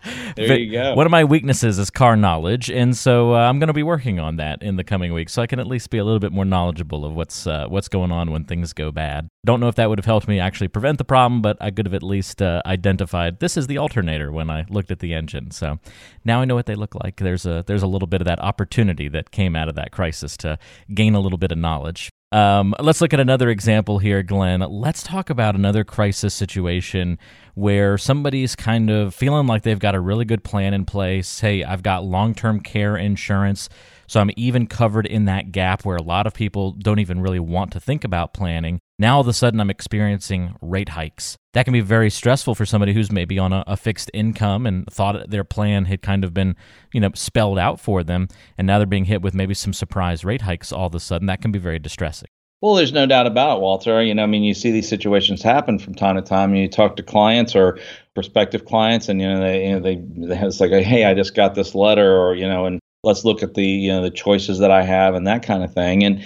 there 0.36 0.60
you 0.60 0.72
go. 0.72 0.94
One 0.96 1.06
of 1.06 1.12
my 1.12 1.24
weaknesses 1.24 1.80
is 1.80 1.90
car 1.90 2.16
knowledge, 2.16 2.70
and 2.70 2.96
so 2.96 3.34
uh, 3.34 3.40
I'm 3.40 3.60
going 3.60 3.68
to 3.68 3.74
be 3.74 3.84
working 3.84 4.20
on 4.20 4.38
that 4.38 4.62
in 4.62 4.76
the 4.76 4.84
coming 4.84 5.14
weeks, 5.14 5.34
so 5.34 5.42
I 5.42 5.48
can 5.48 5.60
at 5.60 5.68
least 5.68 5.90
be 5.90 5.98
a 5.98 6.04
little 6.04 6.20
bit 6.20 6.32
more 6.32 6.46
knowledgeable 6.46 7.06
of 7.06 7.14
what's 7.14 7.48
uh, 7.48 7.68
what's 7.68 7.88
going 7.88 8.12
on 8.12 8.32
when 8.32 8.44
things 8.44 8.74
go 8.74 8.92
bad. 8.92 9.28
Don't 9.46 9.60
know 9.60 9.68
if 9.68 9.76
that 9.76 9.90
would 9.90 10.00
have 10.00 10.06
helped 10.06 10.28
me 10.28 10.40
actually 10.40 10.68
prevent 10.68 10.98
the 10.98 11.06
problem, 11.06 11.42
but 11.42 11.58
I 11.62 11.72
could 11.72 11.86
have 11.86 11.94
at 11.94 12.04
least 12.04 12.42
uh, 12.42 12.62
identified 12.66 13.40
this 13.40 13.58
is 13.58 13.68
the 13.68 13.78
alternator 13.78 14.32
when 14.32 14.50
I 14.50 14.66
looked 14.70 14.92
at 14.92 15.00
the 15.00 15.14
engine. 15.14 15.52
So 15.52 15.80
now 16.24 16.42
I 16.42 16.46
know 16.46 16.56
what 16.56 16.66
they 16.66 16.76
look 16.76 16.96
like. 16.96 17.18
There's 17.18 17.46
a 17.46 17.64
there's 17.66 17.84
a 17.84 17.88
little 17.88 18.08
bit 18.08 18.22
of 18.22 18.26
that 18.26 18.40
opportunity 18.42 19.08
that 19.10 19.32
came 19.32 19.56
out 19.56 19.70
of 19.70 19.76
that 19.76 19.92
crisis 19.92 20.38
to 20.38 20.58
gain 20.94 21.16
a 21.16 21.20
little 21.20 21.38
bit 21.38 21.52
of 21.52 21.58
knowledge. 21.58 22.12
Um, 22.36 22.76
let's 22.82 23.00
look 23.00 23.14
at 23.14 23.22
another 23.22 23.50
example 23.50 23.98
here, 23.98 24.22
Glenn. 24.22 24.60
Let's 24.60 25.04
talk 25.04 25.30
about 25.30 25.56
another 25.56 25.86
crisis 25.86 26.34
situation 26.34 27.18
where 27.54 27.98
somebody's 27.98 28.58
kind 28.58 28.90
of 28.90 29.16
feeling 29.16 29.48
like 29.48 29.62
they've 29.62 29.80
got 29.80 29.96
a 29.96 30.02
really 30.02 30.26
good 30.26 30.44
plan 30.44 30.74
in 30.74 30.84
place. 30.84 31.40
Hey, 31.40 31.64
I've 31.64 31.82
got 31.82 32.04
long 32.04 32.36
term 32.36 32.60
care 32.60 32.98
insurance. 32.98 33.70
So 34.08 34.20
I'm 34.20 34.32
even 34.36 34.68
covered 34.68 35.06
in 35.06 35.24
that 35.26 35.54
gap 35.54 35.86
where 35.86 35.96
a 35.96 36.04
lot 36.04 36.28
of 36.28 36.34
people 36.34 36.74
don't 36.74 37.00
even 37.00 37.22
really 37.22 37.40
want 37.40 37.72
to 37.72 37.80
think 37.80 38.04
about 38.04 38.34
planning. 38.34 38.82
Now 38.98 39.16
all 39.16 39.22
of 39.22 39.28
a 39.28 39.34
sudden 39.34 39.60
I'm 39.60 39.70
experiencing 39.70 40.56
rate 40.62 40.90
hikes. 40.90 41.38
That 41.54 41.66
can 41.66 41.74
be 41.74 41.82
very 41.82 42.10
stressful 42.10 42.56
for 42.56 42.66
somebody 42.66 42.94
who's 42.94 43.12
maybe 43.12 43.38
on 43.38 43.52
a, 43.52 43.64
a, 43.68 43.76
fixed 43.76 44.10
income 44.14 44.66
and 44.66 44.88
thought 44.88 45.30
their 45.30 45.44
plan 45.44 45.86
had 45.86 46.02
kind 46.02 46.24
of 46.24 46.34
been, 46.34 46.56
you 46.94 47.02
know, 47.02 47.10
spelled 47.14 47.60
out 47.60 47.80
for 47.80 48.04
them, 48.04 48.30
and 48.58 48.66
now 48.66 48.78
they're 48.78 48.86
being 48.86 49.06
hit 49.06 49.22
with 49.22 49.34
maybe 49.34 49.54
some 49.54 49.74
surprise 49.74 50.24
rate 50.24 50.42
hikes 50.42 50.72
all 50.72 50.88
of 50.88 50.96
a 50.96 51.00
sudden. 51.00 51.28
That 51.28 51.42
can 51.42 51.52
be 51.52 51.60
very 51.60 51.80
distressing. 51.80 52.30
Well, 52.62 52.76
there's 52.76 52.94
no 52.94 53.06
doubt 53.06 53.28
about 53.28 53.58
it, 53.58 53.62
Walter. 53.62 54.02
You 54.02 54.16
know, 54.16 54.24
I 54.24 54.28
mean, 54.28 54.44
you 54.44 54.54
see 54.54 54.72
these 54.72 54.88
situations 54.88 55.44
happen 55.44 55.78
from 55.78 55.94
time 55.94 56.16
to 56.16 56.22
time. 56.22 56.56
You 56.56 56.70
talk 56.70 56.96
to 56.96 57.04
clients 57.04 57.54
or 57.54 57.78
prospective 58.14 58.66
clients, 58.66 59.10
and 59.10 59.20
you 59.20 59.28
know, 59.28 59.42
they, 59.42 59.68
you 59.68 59.74
know, 59.74 59.80
they, 59.82 59.96
they 59.96 60.40
it's 60.40 60.62
like, 60.62 60.72
hey, 60.72 61.04
I 61.04 61.14
just 61.14 61.36
got 61.36 61.54
this 61.54 61.76
letter, 61.76 62.18
or 62.18 62.34
you 62.34 62.48
know, 62.48 62.66
and 62.66 62.80
let's 63.04 63.24
look 63.24 63.44
at 63.44 63.54
the 63.54 63.66
you 63.66 63.92
know 63.92 64.02
the 64.02 64.10
choices 64.10 64.60
that 64.60 64.72
I 64.72 64.84
have 64.84 65.16
and 65.16 65.28
that 65.28 65.44
kind 65.44 65.64
of 65.64 65.74
thing. 65.74 66.04
And 66.04 66.26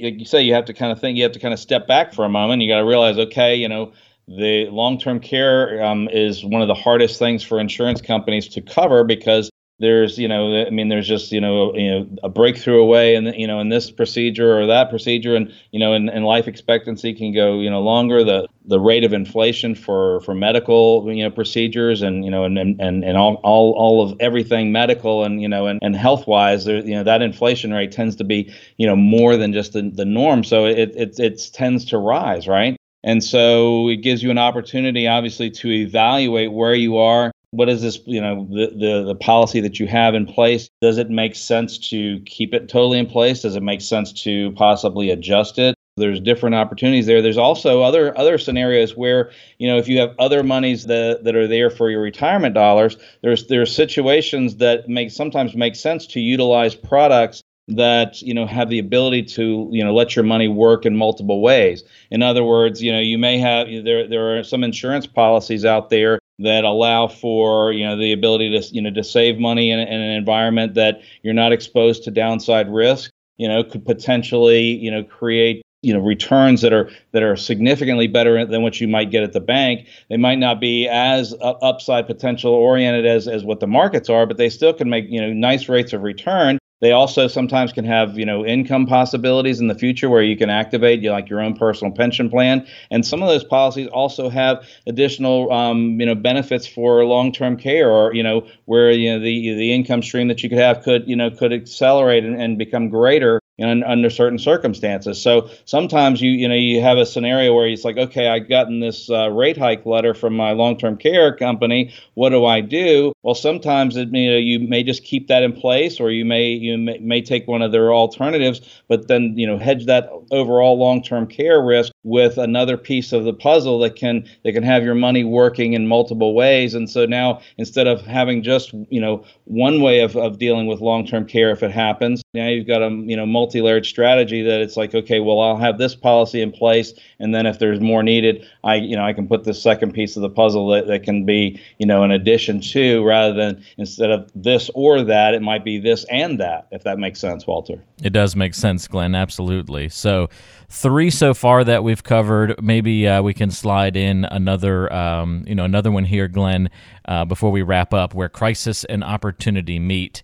you 0.00 0.24
say 0.24 0.42
you 0.42 0.54
have 0.54 0.64
to 0.66 0.74
kind 0.74 0.92
of 0.92 1.00
think, 1.00 1.16
you 1.16 1.22
have 1.22 1.32
to 1.32 1.38
kind 1.38 1.54
of 1.54 1.60
step 1.60 1.86
back 1.86 2.14
for 2.14 2.24
a 2.24 2.28
moment. 2.28 2.62
You 2.62 2.68
got 2.68 2.78
to 2.78 2.86
realize, 2.86 3.18
okay, 3.18 3.54
you 3.54 3.68
know, 3.68 3.92
the 4.26 4.68
long-term 4.70 5.20
care 5.20 5.82
um, 5.84 6.08
is 6.08 6.44
one 6.44 6.62
of 6.62 6.68
the 6.68 6.74
hardest 6.74 7.18
things 7.18 7.42
for 7.42 7.58
insurance 7.58 8.00
companies 8.00 8.48
to 8.48 8.60
cover 8.60 9.04
because 9.04 9.49
there's 9.80 10.18
you 10.18 10.28
know 10.28 10.64
i 10.66 10.70
mean 10.70 10.88
there's 10.88 11.08
just 11.08 11.32
you 11.32 11.40
know 11.40 11.74
you 11.74 11.90
know 11.90 12.06
a 12.22 12.28
breakthrough 12.28 12.80
away 12.80 13.14
and 13.14 13.34
you 13.34 13.46
know 13.46 13.58
in 13.58 13.70
this 13.70 13.90
procedure 13.90 14.58
or 14.60 14.66
that 14.66 14.90
procedure 14.90 15.34
and 15.34 15.52
you 15.72 15.80
know 15.80 15.94
and, 15.94 16.08
and 16.10 16.24
life 16.24 16.46
expectancy 16.46 17.14
can 17.14 17.32
go 17.32 17.58
you 17.58 17.70
know 17.70 17.80
longer 17.80 18.22
the 18.22 18.46
the 18.66 18.78
rate 18.78 19.04
of 19.04 19.12
inflation 19.12 19.74
for 19.74 20.20
for 20.20 20.34
medical 20.34 21.10
you 21.10 21.24
know 21.24 21.30
procedures 21.30 22.02
and 22.02 22.24
you 22.24 22.30
know 22.30 22.44
and 22.44 22.58
and 22.58 22.80
and 22.80 23.16
all 23.16 23.40
all, 23.42 23.72
all 23.72 24.02
of 24.02 24.16
everything 24.20 24.70
medical 24.70 25.24
and 25.24 25.40
you 25.40 25.48
know 25.48 25.66
and, 25.66 25.80
and 25.82 25.96
health 25.96 26.26
wise 26.26 26.66
there 26.66 26.84
you 26.84 26.94
know 26.94 27.02
that 27.02 27.22
inflation 27.22 27.72
rate 27.72 27.90
tends 27.90 28.14
to 28.14 28.24
be 28.24 28.52
you 28.76 28.86
know 28.86 28.96
more 28.96 29.36
than 29.36 29.52
just 29.52 29.72
the, 29.72 29.90
the 29.94 30.04
norm 30.04 30.44
so 30.44 30.66
it 30.66 30.92
it 30.94 31.18
it 31.18 31.50
tends 31.54 31.86
to 31.86 31.96
rise 31.96 32.46
right 32.46 32.76
and 33.02 33.24
so 33.24 33.88
it 33.88 33.96
gives 33.96 34.22
you 34.22 34.30
an 34.30 34.38
opportunity 34.38 35.08
obviously 35.08 35.50
to 35.50 35.70
evaluate 35.70 36.52
where 36.52 36.74
you 36.74 36.98
are 36.98 37.32
what 37.52 37.68
is 37.68 37.82
this 37.82 38.00
you 38.06 38.20
know 38.20 38.46
the, 38.50 38.66
the 38.76 39.04
the 39.08 39.14
policy 39.14 39.60
that 39.60 39.80
you 39.80 39.86
have 39.86 40.14
in 40.14 40.26
place? 40.26 40.70
Does 40.80 40.98
it 40.98 41.10
make 41.10 41.34
sense 41.34 41.78
to 41.90 42.20
keep 42.20 42.54
it 42.54 42.68
totally 42.68 42.98
in 42.98 43.06
place? 43.06 43.42
Does 43.42 43.56
it 43.56 43.62
make 43.62 43.80
sense 43.80 44.12
to 44.24 44.52
possibly 44.52 45.10
adjust 45.10 45.58
it? 45.58 45.74
There's 45.96 46.20
different 46.20 46.54
opportunities 46.54 47.06
there. 47.06 47.20
There's 47.20 47.36
also 47.36 47.82
other 47.82 48.16
other 48.16 48.38
scenarios 48.38 48.96
where 48.96 49.32
you 49.58 49.68
know 49.68 49.78
if 49.78 49.88
you 49.88 49.98
have 49.98 50.14
other 50.18 50.42
monies 50.42 50.86
that 50.86 51.24
that 51.24 51.34
are 51.34 51.48
there 51.48 51.70
for 51.70 51.90
your 51.90 52.00
retirement 52.00 52.54
dollars 52.54 52.96
there's 53.22 53.46
there's 53.48 53.74
situations 53.74 54.56
that 54.56 54.88
make 54.88 55.10
sometimes 55.10 55.54
make 55.54 55.74
sense 55.74 56.06
to 56.08 56.20
utilize 56.20 56.74
products 56.74 57.42
that 57.66 58.22
you 58.22 58.32
know 58.32 58.46
have 58.46 58.70
the 58.70 58.78
ability 58.78 59.24
to 59.24 59.68
you 59.72 59.84
know 59.84 59.92
let 59.92 60.14
your 60.14 60.24
money 60.24 60.46
work 60.46 60.86
in 60.86 60.96
multiple 60.96 61.42
ways. 61.42 61.82
In 62.12 62.22
other 62.22 62.44
words 62.44 62.80
you 62.80 62.92
know 62.92 63.00
you 63.00 63.18
may 63.18 63.38
have 63.38 63.66
there 63.84 64.06
there 64.06 64.38
are 64.38 64.44
some 64.44 64.62
insurance 64.62 65.08
policies 65.08 65.64
out 65.64 65.90
there 65.90 66.19
that 66.42 66.64
allow 66.64 67.06
for 67.06 67.72
you 67.72 67.84
know 67.84 67.96
the 67.96 68.12
ability 68.12 68.58
to 68.58 68.74
you 68.74 68.80
know 68.80 68.90
to 68.90 69.04
save 69.04 69.38
money 69.38 69.70
in, 69.70 69.78
in 69.78 70.00
an 70.00 70.10
environment 70.10 70.74
that 70.74 71.00
you're 71.22 71.34
not 71.34 71.52
exposed 71.52 72.04
to 72.04 72.10
downside 72.10 72.72
risk 72.72 73.10
you 73.36 73.48
know 73.48 73.64
could 73.64 73.84
potentially 73.84 74.62
you 74.62 74.90
know 74.90 75.02
create 75.02 75.62
you 75.82 75.94
know 75.94 76.00
returns 76.00 76.60
that 76.60 76.72
are 76.72 76.90
that 77.12 77.22
are 77.22 77.36
significantly 77.36 78.06
better 78.06 78.44
than 78.44 78.62
what 78.62 78.80
you 78.80 78.86
might 78.86 79.10
get 79.10 79.22
at 79.22 79.32
the 79.32 79.40
bank. 79.40 79.88
They 80.08 80.18
might 80.18 80.38
not 80.38 80.60
be 80.60 80.86
as 80.86 81.34
upside 81.40 82.06
potential 82.06 82.52
oriented 82.52 83.06
as 83.06 83.26
as 83.26 83.44
what 83.44 83.60
the 83.60 83.66
markets 83.66 84.10
are 84.10 84.26
but 84.26 84.36
they 84.36 84.50
still 84.50 84.74
can 84.74 84.90
make 84.90 85.06
you 85.08 85.20
know 85.20 85.32
nice 85.32 85.68
rates 85.68 85.92
of 85.92 86.02
return 86.02 86.59
they 86.80 86.92
also 86.92 87.28
sometimes 87.28 87.72
can 87.72 87.84
have, 87.84 88.18
you 88.18 88.24
know, 88.24 88.44
income 88.44 88.86
possibilities 88.86 89.60
in 89.60 89.68
the 89.68 89.74
future 89.74 90.08
where 90.08 90.22
you 90.22 90.36
can 90.36 90.50
activate 90.50 91.00
you 91.00 91.08
know, 91.08 91.14
like 91.14 91.28
your 91.28 91.40
own 91.40 91.54
personal 91.54 91.92
pension 91.92 92.30
plan. 92.30 92.66
And 92.90 93.04
some 93.04 93.22
of 93.22 93.28
those 93.28 93.44
policies 93.44 93.88
also 93.88 94.28
have 94.28 94.66
additional, 94.86 95.52
um, 95.52 96.00
you 96.00 96.06
know, 96.06 96.14
benefits 96.14 96.66
for 96.66 97.04
long-term 97.04 97.56
care, 97.56 97.90
or 97.90 98.14
you 98.14 98.22
know, 98.22 98.46
where 98.64 98.90
you 98.90 99.12
know 99.12 99.18
the 99.18 99.54
the 99.54 99.72
income 99.72 100.02
stream 100.02 100.28
that 100.28 100.42
you 100.42 100.48
could 100.48 100.58
have 100.58 100.82
could 100.82 101.08
you 101.08 101.16
know 101.16 101.30
could 101.30 101.52
accelerate 101.52 102.24
and, 102.24 102.40
and 102.40 102.58
become 102.58 102.88
greater 102.88 103.40
in, 103.68 103.84
under 103.84 104.10
certain 104.10 104.38
circumstances. 104.38 105.20
So 105.20 105.50
sometimes 105.64 106.20
you 106.20 106.30
you 106.30 106.48
know 106.48 106.54
you 106.54 106.80
have 106.80 106.98
a 106.98 107.06
scenario 107.06 107.54
where 107.54 107.66
it's 107.66 107.84
like, 107.84 107.96
okay, 107.96 108.28
I've 108.28 108.48
gotten 108.48 108.80
this 108.80 109.10
uh, 109.10 109.30
rate 109.30 109.56
hike 109.56 109.84
letter 109.86 110.14
from 110.14 110.34
my 110.34 110.52
long-term 110.52 110.96
care 110.96 111.34
company. 111.34 111.92
What 112.14 112.30
do 112.30 112.46
I 112.46 112.60
do? 112.60 113.12
Well, 113.22 113.34
sometimes 113.34 113.96
it, 113.96 114.08
you 114.12 114.30
know 114.30 114.38
you 114.38 114.60
may 114.60 114.82
just 114.82 115.04
keep 115.04 115.28
that 115.28 115.42
in 115.42 115.52
place, 115.52 116.00
or 116.00 116.10
you 116.10 116.24
may 116.24 116.48
you 116.50 116.78
may, 116.78 116.98
may 116.98 117.22
take 117.22 117.46
one 117.46 117.62
of 117.62 117.72
their 117.72 117.92
alternatives, 117.92 118.60
but 118.88 119.08
then 119.08 119.34
you 119.36 119.46
know 119.46 119.58
hedge 119.58 119.86
that 119.86 120.08
overall 120.30 120.78
long-term 120.78 121.26
care 121.26 121.62
risk 121.62 121.92
with 122.02 122.38
another 122.38 122.76
piece 122.76 123.12
of 123.12 123.24
the 123.24 123.32
puzzle 123.32 123.78
that 123.80 123.94
can 123.94 124.26
that 124.44 124.52
can 124.52 124.62
have 124.62 124.82
your 124.84 124.94
money 124.94 125.24
working 125.24 125.74
in 125.74 125.86
multiple 125.86 126.34
ways. 126.34 126.74
And 126.74 126.88
so 126.88 127.04
now 127.04 127.40
instead 127.58 127.86
of 127.86 128.00
having 128.06 128.42
just 128.42 128.72
you 128.88 129.00
know 129.00 129.24
one 129.44 129.82
way 129.82 130.00
of, 130.00 130.16
of 130.16 130.38
dealing 130.38 130.66
with 130.66 130.80
long-term 130.80 131.26
care 131.26 131.50
if 131.50 131.62
it 131.62 131.72
happens, 131.72 132.22
now 132.32 132.48
you've 132.48 132.66
got 132.66 132.82
a 132.82 132.88
you 132.90 133.16
know 133.16 133.26
multi 133.26 133.49
multi-layered 133.50 133.84
strategy 133.84 134.42
that 134.42 134.60
it's 134.60 134.76
like, 134.76 134.94
okay, 134.94 135.18
well, 135.18 135.40
I'll 135.40 135.56
have 135.56 135.76
this 135.76 135.96
policy 135.96 136.40
in 136.40 136.52
place, 136.52 136.94
and 137.18 137.34
then 137.34 137.46
if 137.46 137.58
there's 137.58 137.80
more 137.80 138.00
needed, 138.00 138.46
I, 138.62 138.76
you 138.76 138.94
know, 138.94 139.04
I 139.04 139.12
can 139.12 139.26
put 139.26 139.42
this 139.42 139.60
second 139.60 139.92
piece 139.92 140.14
of 140.14 140.22
the 140.22 140.30
puzzle 140.30 140.68
that, 140.68 140.86
that 140.86 141.02
can 141.02 141.26
be, 141.26 141.60
you 141.78 141.86
know, 141.86 142.04
an 142.04 142.12
addition 142.12 142.60
to, 142.60 143.04
rather 143.04 143.34
than 143.34 143.64
instead 143.76 144.12
of 144.12 144.30
this 144.36 144.70
or 144.76 145.02
that, 145.02 145.34
it 145.34 145.42
might 145.42 145.64
be 145.64 145.80
this 145.80 146.04
and 146.12 146.38
that, 146.38 146.68
if 146.70 146.84
that 146.84 147.00
makes 147.00 147.18
sense, 147.18 147.44
Walter. 147.44 147.82
It 148.00 148.10
does 148.12 148.36
make 148.36 148.54
sense, 148.54 148.86
Glenn. 148.86 149.16
Absolutely. 149.16 149.88
So, 149.88 150.28
three 150.68 151.10
so 151.10 151.34
far 151.34 151.64
that 151.64 151.82
we've 151.82 152.04
covered. 152.04 152.62
Maybe 152.62 153.08
uh, 153.08 153.20
we 153.20 153.34
can 153.34 153.50
slide 153.50 153.96
in 153.96 154.26
another, 154.26 154.92
um, 154.92 155.44
you 155.48 155.56
know, 155.56 155.64
another 155.64 155.90
one 155.90 156.04
here, 156.04 156.28
Glenn, 156.28 156.70
uh, 157.06 157.24
before 157.24 157.50
we 157.50 157.62
wrap 157.62 157.92
up, 157.92 158.14
where 158.14 158.28
crisis 158.28 158.84
and 158.84 159.02
opportunity 159.02 159.80
meet. 159.80 160.22